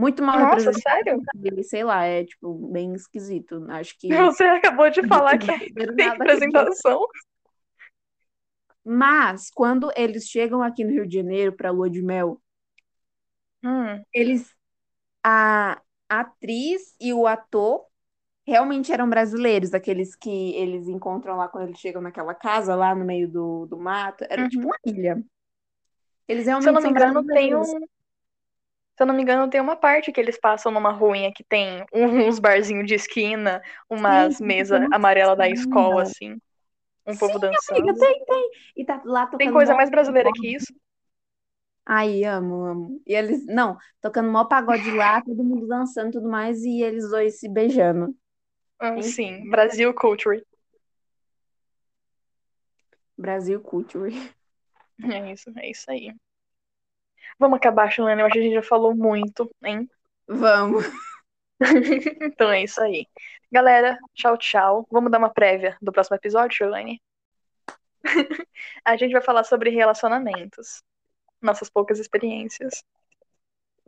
muito 0.00 0.22
mal 0.22 0.38
Nossa, 0.40 0.72
sério? 0.72 1.20
Sei 1.64 1.84
lá, 1.84 2.04
é 2.04 2.24
tipo 2.24 2.68
bem 2.72 2.94
esquisito. 2.94 3.64
Acho 3.70 3.98
que 3.98 4.32
Você 4.34 4.44
acabou 4.44 4.90
de 4.90 5.02
falar 5.04 5.38
que 5.38 5.46
tem 5.96 6.06
a 6.08 6.12
representação. 6.14 7.06
Mas 8.84 9.48
quando 9.50 9.90
eles 9.96 10.24
chegam 10.28 10.62
aqui 10.62 10.84
no 10.84 10.90
Rio 10.90 11.06
de 11.06 11.14
Janeiro 11.16 11.50
para 11.56 11.70
lua 11.70 11.88
de 11.88 12.02
mel, 12.02 12.42
Hum, 13.62 14.04
eles 14.12 14.54
a 15.24 15.82
atriz 16.08 16.94
e 17.00 17.12
o 17.14 17.26
ator 17.26 17.86
realmente 18.46 18.92
eram 18.92 19.10
brasileiros, 19.10 19.74
aqueles 19.74 20.16
que 20.16 20.30
eles 20.56 20.88
encontram 20.88 21.36
lá 21.36 21.48
quando 21.48 21.68
eles 21.68 21.80
chegam 21.80 22.02
naquela 22.02 22.34
casa 22.34 22.74
lá 22.76 22.94
no 22.94 23.04
meio 23.04 23.28
do, 23.30 23.66
do 23.66 23.78
mato. 23.78 24.24
Era 24.30 24.42
Uhum. 24.42 24.48
tipo 24.48 24.66
uma 24.68 24.78
ilha. 24.86 25.22
Eles 26.26 26.46
Se 26.58 26.68
eu 26.68 26.72
realmente 26.72 26.72
não 26.72 26.80
me 26.80 26.88
engano, 26.90 27.28
tem 27.32 27.54
um. 27.56 27.80
Eu 29.02 29.06
não 29.06 29.14
me 29.14 29.22
engano, 29.22 29.48
tem 29.50 29.60
uma 29.60 29.76
parte 29.76 30.12
que 30.12 30.20
eles 30.20 30.38
passam 30.38 30.72
numa 30.72 30.90
ruinha 30.92 31.32
que 31.34 31.44
tem 31.44 31.84
uns 31.92 32.38
barzinhos 32.38 32.86
de 32.86 32.94
esquina, 32.94 33.62
umas 33.88 34.40
Sim, 34.40 34.40
mesas 34.40 34.80
muito 34.80 34.90
amarelas 34.90 35.36
da 35.38 35.48
escola, 35.48 36.02
assim. 36.02 36.36
Um 37.06 37.16
povo 37.16 37.38
Amiga, 37.68 37.92
dançando. 37.92 37.98
tem, 37.98 38.24
tem. 38.24 38.50
E 38.76 38.84
tá 38.84 39.00
lá 39.04 39.26
Tem 39.36 39.50
tocando 39.50 39.50
coisa 39.50 39.74
mó 39.74 39.74
mais 39.74 39.90
brasileira 39.90 40.30
que 40.32 40.54
isso? 40.54 40.72
Ai, 41.84 42.24
amo, 42.24 42.64
amo. 42.64 43.02
E 43.06 43.14
eles, 43.14 43.44
não, 43.46 43.76
tocando 44.00 44.30
mó 44.30 44.44
pagode 44.44 44.90
lá, 44.90 45.20
todo 45.24 45.42
mundo 45.44 45.66
dançando 45.66 46.08
e 46.10 46.12
tudo 46.12 46.28
mais, 46.28 46.62
e 46.64 46.82
eles 46.82 47.08
dois 47.10 47.38
se 47.40 47.48
beijando. 47.48 48.14
Ah, 48.78 49.00
sim, 49.00 49.48
Brasil 49.48 49.94
Culture. 49.94 50.42
Brasil 53.16 53.60
Culture. 53.62 54.10
É 55.04 55.32
isso, 55.32 55.50
é 55.58 55.70
isso 55.70 55.90
aí. 55.90 56.14
Vamos 57.40 57.56
acabar, 57.56 57.90
Chulane. 57.90 58.20
Eu 58.20 58.26
acho 58.26 58.34
que 58.34 58.38
a 58.38 58.42
gente 58.42 58.54
já 58.54 58.62
falou 58.62 58.94
muito, 58.94 59.50
hein? 59.64 59.88
Vamos. 60.28 60.84
então 62.20 62.50
é 62.50 62.62
isso 62.62 62.82
aí. 62.82 63.06
Galera, 63.50 63.98
tchau, 64.14 64.36
tchau. 64.36 64.86
Vamos 64.90 65.10
dar 65.10 65.16
uma 65.16 65.32
prévia 65.32 65.74
do 65.80 65.90
próximo 65.90 66.16
episódio, 66.16 66.54
Chulane? 66.54 67.00
a 68.84 68.94
gente 68.94 69.12
vai 69.12 69.22
falar 69.22 69.44
sobre 69.44 69.70
relacionamentos. 69.70 70.82
Nossas 71.40 71.70
poucas 71.70 71.98
experiências. 71.98 72.84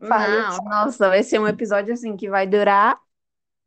Falhas. 0.01 0.57
Não, 0.57 0.65
nossa, 0.65 1.11
vai 1.11 1.23
ser 1.23 1.39
um 1.39 1.47
episódio 1.47 1.93
assim 1.93 2.17
que 2.17 2.31
vai 2.31 2.47
durar 2.47 2.99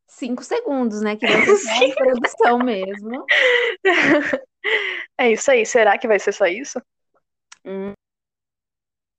cinco 0.07 0.43
segundos, 0.43 1.01
né? 1.01 1.15
Que 1.15 1.27
vai 1.27 1.45
ser 1.45 1.57
só 1.57 1.71
a 1.71 1.85
introdução 1.85 2.57
mesmo. 2.57 3.23
É 5.15 5.31
isso 5.31 5.51
aí. 5.51 5.63
Será 5.63 5.95
que 5.95 6.07
vai 6.07 6.17
ser 6.17 6.31
só 6.31 6.47
isso? 6.47 6.81
Hum. 7.63 7.93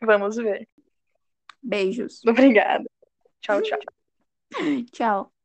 Vamos 0.00 0.36
ver. 0.36 0.68
Beijos. 1.62 2.22
Obrigada. 2.26 2.84
Tchau, 3.40 3.60
tchau. 3.62 3.78
tchau. 4.92 5.35